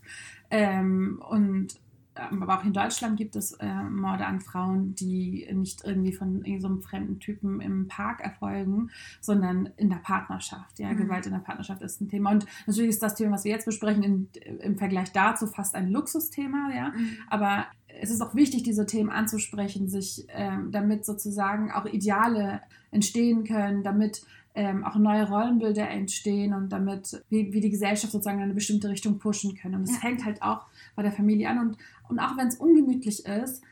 Ähm, 0.51 1.21
und 1.27 1.79
aber 2.19 2.59
auch 2.59 2.63
in 2.63 2.73
Deutschland 2.73 3.17
gibt 3.17 3.35
es 3.35 3.53
äh, 3.53 3.83
Morde 3.83 4.25
an 4.25 4.41
Frauen, 4.41 4.95
die 4.95 5.47
nicht 5.53 5.83
irgendwie 5.85 6.13
von 6.13 6.43
so 6.59 6.67
einem 6.67 6.81
fremden 6.81 7.19
Typen 7.19 7.61
im 7.61 7.87
Park 7.87 8.21
erfolgen, 8.21 8.89
sondern 9.21 9.69
in 9.77 9.89
der 9.89 9.97
Partnerschaft. 9.97 10.79
Ja, 10.79 10.91
mhm. 10.91 10.97
Gewalt 10.97 11.25
in 11.25 11.33
der 11.33 11.39
Partnerschaft 11.39 11.81
ist 11.81 12.01
ein 12.01 12.09
Thema. 12.09 12.31
Und 12.31 12.45
natürlich 12.67 12.89
ist 12.89 13.03
das 13.03 13.15
Thema, 13.15 13.33
was 13.33 13.43
wir 13.43 13.51
jetzt 13.51 13.65
besprechen, 13.65 14.03
in, 14.03 14.29
im 14.61 14.77
Vergleich 14.77 15.11
dazu 15.11 15.47
fast 15.47 15.75
ein 15.75 15.89
Luxusthema. 15.89 16.71
Ja, 16.75 16.89
mhm. 16.89 17.17
aber 17.29 17.65
es 18.01 18.11
ist 18.11 18.21
auch 18.21 18.35
wichtig, 18.35 18.63
diese 18.63 18.85
Themen 18.85 19.09
anzusprechen, 19.09 19.89
sich 19.89 20.25
ähm, 20.29 20.71
damit 20.71 21.05
sozusagen 21.05 21.71
auch 21.71 21.85
Ideale 21.85 22.61
entstehen 22.91 23.43
können, 23.43 23.83
damit 23.83 24.23
ähm, 24.55 24.83
auch 24.83 24.95
neue 24.95 25.27
Rollenbilder 25.27 25.87
entstehen 25.89 26.53
und 26.53 26.69
damit 26.69 27.23
wie, 27.29 27.53
wie 27.53 27.61
die 27.61 27.69
Gesellschaft 27.69 28.11
sozusagen 28.11 28.39
in 28.39 28.45
eine 28.45 28.53
bestimmte 28.53 28.89
Richtung 28.89 29.19
pushen 29.19 29.55
können. 29.55 29.75
Und 29.75 29.83
es 29.83 29.93
ja. 29.93 29.99
fängt 29.99 30.25
halt 30.25 30.41
auch 30.41 30.65
bei 30.95 31.03
der 31.03 31.11
Familie 31.11 31.49
an. 31.49 31.59
Und, 31.59 31.77
und 32.09 32.19
auch 32.19 32.37
wenn 32.37 32.47
es 32.47 32.55
ungemütlich 32.55 33.25
ist, 33.25 33.63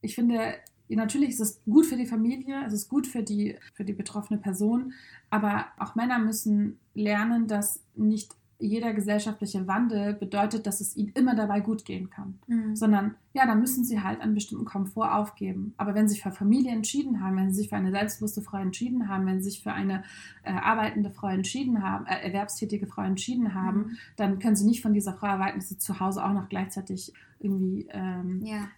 ich 0.00 0.14
finde, 0.14 0.54
natürlich 0.88 1.30
ist 1.30 1.40
es 1.40 1.60
gut 1.64 1.86
für 1.86 1.96
die 1.96 2.06
Familie, 2.06 2.64
es 2.66 2.72
ist 2.72 2.88
gut 2.88 3.06
für 3.06 3.22
die, 3.22 3.56
für 3.74 3.84
die 3.84 3.92
betroffene 3.92 4.40
Person, 4.40 4.92
aber 5.30 5.66
auch 5.78 5.94
Männer 5.94 6.18
müssen 6.18 6.78
lernen, 6.94 7.46
dass 7.46 7.80
nicht 7.94 8.34
jeder 8.58 8.92
gesellschaftliche 8.94 9.66
Wandel 9.66 10.14
bedeutet, 10.14 10.66
dass 10.66 10.80
es 10.80 10.96
ihnen 10.96 11.12
immer 11.14 11.34
dabei 11.34 11.60
gut 11.60 11.84
gehen 11.84 12.10
kann, 12.10 12.38
mhm. 12.46 12.76
sondern 12.76 13.16
ja, 13.32 13.46
da 13.46 13.54
müssen 13.54 13.84
sie 13.84 14.02
halt 14.02 14.20
einen 14.20 14.34
bestimmten 14.34 14.64
Komfort 14.64 15.12
aufgeben. 15.12 15.74
Aber 15.76 15.94
wenn 15.94 16.08
sie 16.08 16.14
sich 16.14 16.22
für 16.22 16.32
Familie 16.32 16.72
entschieden 16.72 17.22
haben, 17.22 17.36
wenn 17.36 17.50
sie 17.50 17.60
sich 17.60 17.68
für 17.70 17.76
eine 17.76 17.90
selbstbewusste 17.90 18.42
Frau 18.42 18.58
entschieden 18.58 19.08
haben, 19.08 19.26
wenn 19.26 19.42
sie 19.42 19.50
sich 19.50 19.62
für 19.62 19.72
eine 19.72 20.04
äh, 20.42 20.52
arbeitende 20.52 21.10
Frau 21.10 21.28
entschieden 21.28 21.82
haben, 21.82 22.06
äh, 22.06 22.20
erwerbstätige 22.26 22.86
Frau 22.86 23.02
entschieden 23.02 23.54
haben, 23.54 23.78
mhm. 23.78 23.96
dann 24.16 24.38
können 24.38 24.56
sie 24.56 24.66
nicht 24.66 24.82
von 24.82 24.92
dieser 24.92 25.14
Frau 25.14 25.28
erwarten, 25.28 25.58
dass 25.58 25.68
sie 25.68 25.78
zu 25.78 25.98
Hause 25.98 26.24
auch 26.24 26.32
noch 26.32 26.48
gleichzeitig 26.48 27.12
irgendwie. 27.42 27.88
Ähm, 27.90 28.40
ja, 28.44 28.68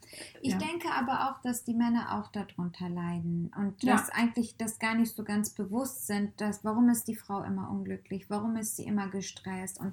ich 0.40 0.52
ja. 0.52 0.58
denke 0.58 0.88
aber 0.92 1.30
auch, 1.30 1.42
dass 1.42 1.64
die 1.64 1.74
Männer 1.74 2.18
auch 2.18 2.28
darunter 2.28 2.88
leiden 2.88 3.50
und 3.56 3.82
ja. 3.82 3.92
dass 3.92 4.10
eigentlich 4.10 4.56
das 4.56 4.78
gar 4.78 4.94
nicht 4.94 5.14
so 5.14 5.24
ganz 5.24 5.50
bewusst 5.50 6.06
sind, 6.06 6.40
dass 6.40 6.64
warum 6.64 6.88
ist 6.88 7.08
die 7.08 7.16
Frau 7.16 7.42
immer 7.42 7.70
unglücklich, 7.70 8.30
warum 8.30 8.56
ist 8.56 8.76
sie 8.76 8.84
immer 8.84 9.08
gestresst 9.08 9.80
und 9.80 9.92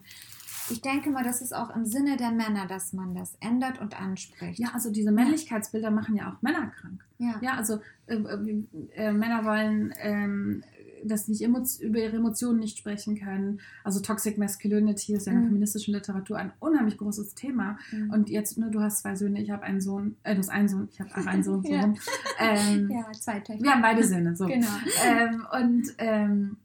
ich 0.72 0.82
denke 0.82 1.10
mal, 1.10 1.24
das 1.24 1.42
ist 1.42 1.54
auch 1.54 1.76
im 1.76 1.86
Sinne 1.86 2.18
der 2.18 2.32
Männer, 2.32 2.68
dass 2.68 2.94
man 2.94 3.14
das 3.16 3.36
ändert 3.40 3.80
und 3.80 4.00
anspricht. 4.00 4.60
Ja, 4.60 4.70
also 4.74 4.92
diese 4.92 5.12
Männlichkeitsbilder 5.12 5.90
ja. 5.90 5.94
machen 5.94 6.16
ja 6.16 6.32
auch 6.32 6.42
Männer 6.42 6.68
krank. 6.68 7.04
Ja, 7.18 7.36
ja 7.42 7.54
also 7.56 7.80
äh, 8.08 8.16
äh, 8.16 8.64
äh 8.96 9.14
Männer 9.14 9.46
wollen 9.46 9.94
ähm, 10.00 10.64
dass 11.04 11.28
nicht 11.28 11.42
über 11.42 12.00
ihre 12.00 12.18
Emotionen 12.18 12.60
nicht 12.60 12.78
sprechen 12.78 13.20
können. 13.20 13.60
Also 13.84 14.02
Toxic 14.02 14.38
Masculinity 14.38 15.14
ist 15.14 15.26
ja 15.26 15.32
in 15.32 15.40
der 15.40 15.46
mhm. 15.46 15.50
feministischen 15.50 15.94
Literatur 15.94 16.38
ein 16.38 16.52
unheimlich 16.60 16.98
großes 16.98 17.36
Thema. 17.36 17.78
Mhm. 17.92 18.12
Und 18.12 18.30
jetzt, 18.30 18.58
ne, 18.58 18.70
du 18.72 18.82
hast 18.82 19.00
zwei 19.00 19.16
Söhne, 19.16 19.42
ich 19.42 19.52
habe 19.52 19.64
einen 19.64 19.82
Sohn, 19.82 20.18
äh, 20.24 20.34
du 20.34 20.40
hast 20.40 20.50
einen 20.50 20.68
Sohn, 20.68 20.88
ich 20.92 21.00
habe 21.00 21.12
auch 21.12 21.26
einen 21.26 21.44
Sohn. 21.44 21.62
So 21.72 21.74
ja. 21.74 21.94
Ähm, 22.40 22.90
ja, 22.90 23.12
zwei 23.12 23.40
Töchter. 23.40 23.64
Wir 23.64 23.72
haben 23.72 23.82
beide 23.82 24.04
Söhne, 24.04 24.36
so. 24.36 24.48
Genau. 24.48 24.68
Ähm, 25.06 25.46
und 25.52 25.84
ähm, 26.00 26.58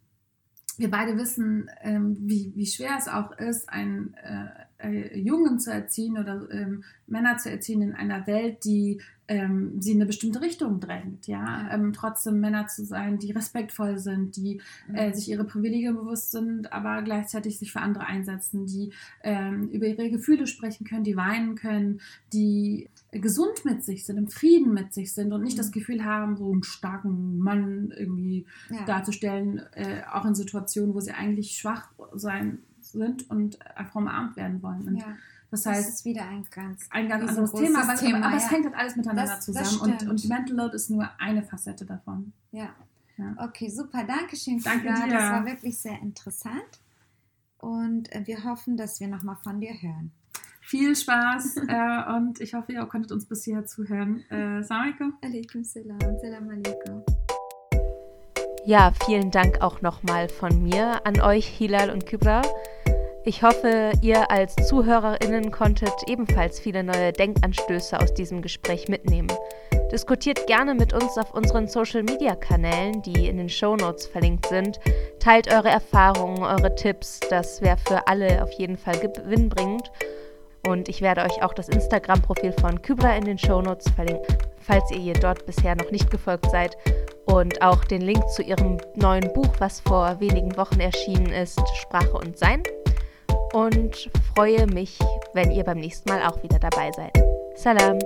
wir 0.79 0.91
beide 0.91 1.17
wissen, 1.19 1.71
ähm, 1.83 2.17
wie, 2.21 2.53
wie 2.55 2.67
schwer 2.67 2.97
es 2.99 3.09
auch 3.09 3.33
ist, 3.39 3.69
einen 3.69 4.15
äh, 4.15 4.49
äh, 4.79 5.19
Jungen 5.19 5.59
zu 5.59 5.73
erziehen 5.73 6.19
oder 6.19 6.49
ähm, 6.51 6.85
Männer 7.07 7.39
zu 7.39 7.51
erziehen 7.51 7.83
in 7.83 7.95
einer 7.95 8.27
Welt, 8.27 8.65
die 8.65 9.01
ähm, 9.29 9.81
sie 9.81 9.93
in 9.93 9.99
eine 9.99 10.07
bestimmte 10.07 10.41
Richtung 10.41 10.81
drängt. 10.81 11.27
Ja, 11.27 11.69
ähm, 11.73 11.93
trotzdem 11.93 12.41
Männer 12.41 12.67
zu 12.69 12.85
sein, 12.85 13.19
die 13.19 13.33
respektvoll 13.33 13.99
sind, 13.99 14.37
die 14.37 14.61
äh, 14.93 15.12
sich 15.12 15.31
ihre 15.31 15.45
Privilegien 15.45 15.97
bewusst 15.97 16.31
sind, 16.31 16.73
aber 16.73 17.03
gleichzeitig 17.03 17.59
sich 17.59 17.73
für 17.73 17.81
andere 17.81 18.07
einsetzen, 18.07 18.67
die 18.67 18.93
ähm, 19.23 19.69
über 19.71 19.87
ihre 19.87 20.11
Gefühle 20.11 20.47
sprechen 20.47 20.87
können, 20.87 21.05
die 21.05 21.17
weinen 21.17 21.55
können, 21.55 22.01
die 22.33 22.89
gesund 23.21 23.65
mit 23.65 23.85
sich 23.85 24.05
sind, 24.05 24.17
im 24.17 24.29
Frieden 24.29 24.75
mit 24.75 24.93
sich 24.93 25.13
sind 25.13 25.33
und 25.33 25.43
nicht 25.43 25.55
mhm. 25.55 25.59
das 25.59 25.73
Gefühl 25.73 26.05
haben, 26.05 26.37
so 26.37 26.51
einen 26.51 26.63
starken 26.63 27.39
Mann 27.39 27.93
irgendwie 27.97 28.47
ja. 28.71 28.85
darzustellen, 28.85 29.63
äh, 29.73 30.03
auch 30.13 30.25
in 30.25 30.35
Situationen, 30.35 30.95
wo 30.95 31.01
sie 31.01 31.13
eigentlich 31.13 31.57
schwach 31.57 31.91
sein 32.15 32.59
sind 32.81 33.29
und 33.31 33.65
einfach 33.77 33.97
umarmt 33.97 34.37
werden 34.37 34.63
wollen. 34.63 34.89
Und 34.89 34.97
ja. 34.97 35.17
Das 35.51 35.65
heißt, 35.65 35.89
das 35.89 35.95
ist 35.97 36.05
wieder 36.05 36.27
ein 36.27 36.45
ganz, 36.51 36.87
ein 36.91 37.09
ganz 37.09 37.29
anderes 37.29 37.53
Thema, 37.53 37.83
aber, 37.85 37.95
Thema, 37.95 38.19
aber, 38.19 38.27
aber 38.27 38.37
ja. 38.37 38.45
es 38.45 38.51
hängt 38.51 38.65
halt 38.65 38.75
alles 38.75 38.97
miteinander 38.97 39.27
das, 39.27 39.45
zusammen 39.45 39.93
das 39.93 40.03
und, 40.03 40.11
und 40.11 40.29
Mental 40.29 40.57
Load 40.57 40.75
ist 40.75 40.91
nur 40.91 41.09
eine 41.19 41.43
Facette 41.43 41.87
davon. 41.87 42.33
Ja. 42.51 42.75
Okay, 43.39 43.71
super, 43.71 44.05
danke 44.05 44.37
schön. 44.37 44.61
Danke 44.61 44.89
dir. 44.89 45.09
Das 45.09 45.31
war 45.31 45.47
wirklich 45.47 45.79
sehr 45.79 45.99
interessant 46.03 46.81
und 47.59 48.13
äh, 48.13 48.27
wir 48.27 48.45
hoffen, 48.45 48.77
dass 48.77 49.01
wir 49.01 49.09
nochmal 49.09 49.37
von 49.37 49.61
dir 49.61 49.73
hören. 49.81 50.13
Viel 50.69 50.97
Spaß 50.97 51.59
äh, 51.69 52.17
und 52.17 52.41
ich 52.41 52.55
hoffe, 52.55 52.73
ihr 52.73 52.85
konntet 52.87 53.13
uns 53.13 53.29
bis 53.29 53.45
hierher 53.45 53.67
zuhören. 53.67 54.25
Äh, 54.31 54.65
Salam 54.65 55.17
alaikum. 55.23 55.63
salam. 55.63 55.99
Salam 56.21 56.51
alaikum. 56.51 57.05
Ja, 58.65 58.93
vielen 59.05 59.31
Dank 59.31 59.63
auch 59.63 59.81
nochmal 59.81 60.29
von 60.29 60.65
mir 60.65 61.07
an 61.07 61.21
euch, 61.21 61.47
Hilal 61.47 61.91
und 61.91 62.05
Kybra. 62.05 62.43
Ich 63.25 63.45
hoffe, 63.45 63.93
ihr 64.03 64.29
als 64.29 64.57
ZuhörerInnen 64.57 65.53
konntet 65.53 65.95
ebenfalls 66.09 66.59
viele 66.59 66.83
neue 66.83 67.13
Denkanstöße 67.13 68.01
aus 68.01 68.13
diesem 68.13 68.43
Gespräch 68.43 68.89
mitnehmen. 68.89 69.31
Diskutiert 69.93 70.49
gerne 70.49 70.75
mit 70.75 70.93
uns 70.93 71.17
auf 71.17 71.33
unseren 71.33 71.69
Social 71.69 72.03
Media 72.03 72.35
Kanälen, 72.35 73.03
die 73.03 73.29
in 73.29 73.37
den 73.37 73.49
Show 73.49 73.77
Notes 73.77 74.09
verlinkt 74.09 74.47
sind. 74.47 74.81
Teilt 75.21 75.47
eure 75.47 75.69
Erfahrungen, 75.69 76.43
eure 76.43 76.75
Tipps, 76.75 77.21
das 77.31 77.63
wäre 77.63 77.79
für 77.87 78.09
alle 78.09 78.43
auf 78.43 78.51
jeden 78.59 78.77
Fall 78.77 78.99
gewinnbringend. 78.99 79.93
Und 80.67 80.89
ich 80.89 81.01
werde 81.01 81.23
euch 81.23 81.43
auch 81.43 81.55
das 81.55 81.69
Instagram-Profil 81.69 82.53
von 82.53 82.81
Kybra 82.83 83.17
in 83.17 83.25
den 83.25 83.39
Show 83.39 83.63
Notes 83.63 83.89
verlinken, 83.91 84.37
falls 84.59 84.91
ihr 84.91 84.99
ihr 84.99 85.15
dort 85.15 85.47
bisher 85.47 85.77
noch 85.77 85.91
nicht 85.91 86.11
gefolgt 86.11 86.51
seid. 86.51 86.77
Und 87.25 87.61
auch 87.63 87.85
den 87.85 88.03
Link 88.03 88.29
zu 88.31 88.43
ihrem 88.43 88.79
neuen 88.95 89.33
Buch, 89.33 89.55
was 89.59 89.81
vor 89.81 90.21
wenigen 90.21 90.57
Wochen 90.57 90.81
erschienen 90.81 91.33
ist, 91.33 91.61
Sprache 91.77 92.13
und 92.13 92.39
Sein 92.39 92.63
und 93.53 94.11
freue 94.35 94.67
mich, 94.67 94.99
wenn 95.33 95.51
ihr 95.51 95.65
beim 95.65 95.79
nächsten 95.79 96.11
Mal 96.11 96.23
auch 96.27 96.43
wieder 96.43 96.59
dabei 96.59 96.91
seid. 96.93 97.13
Salam! 97.55 97.99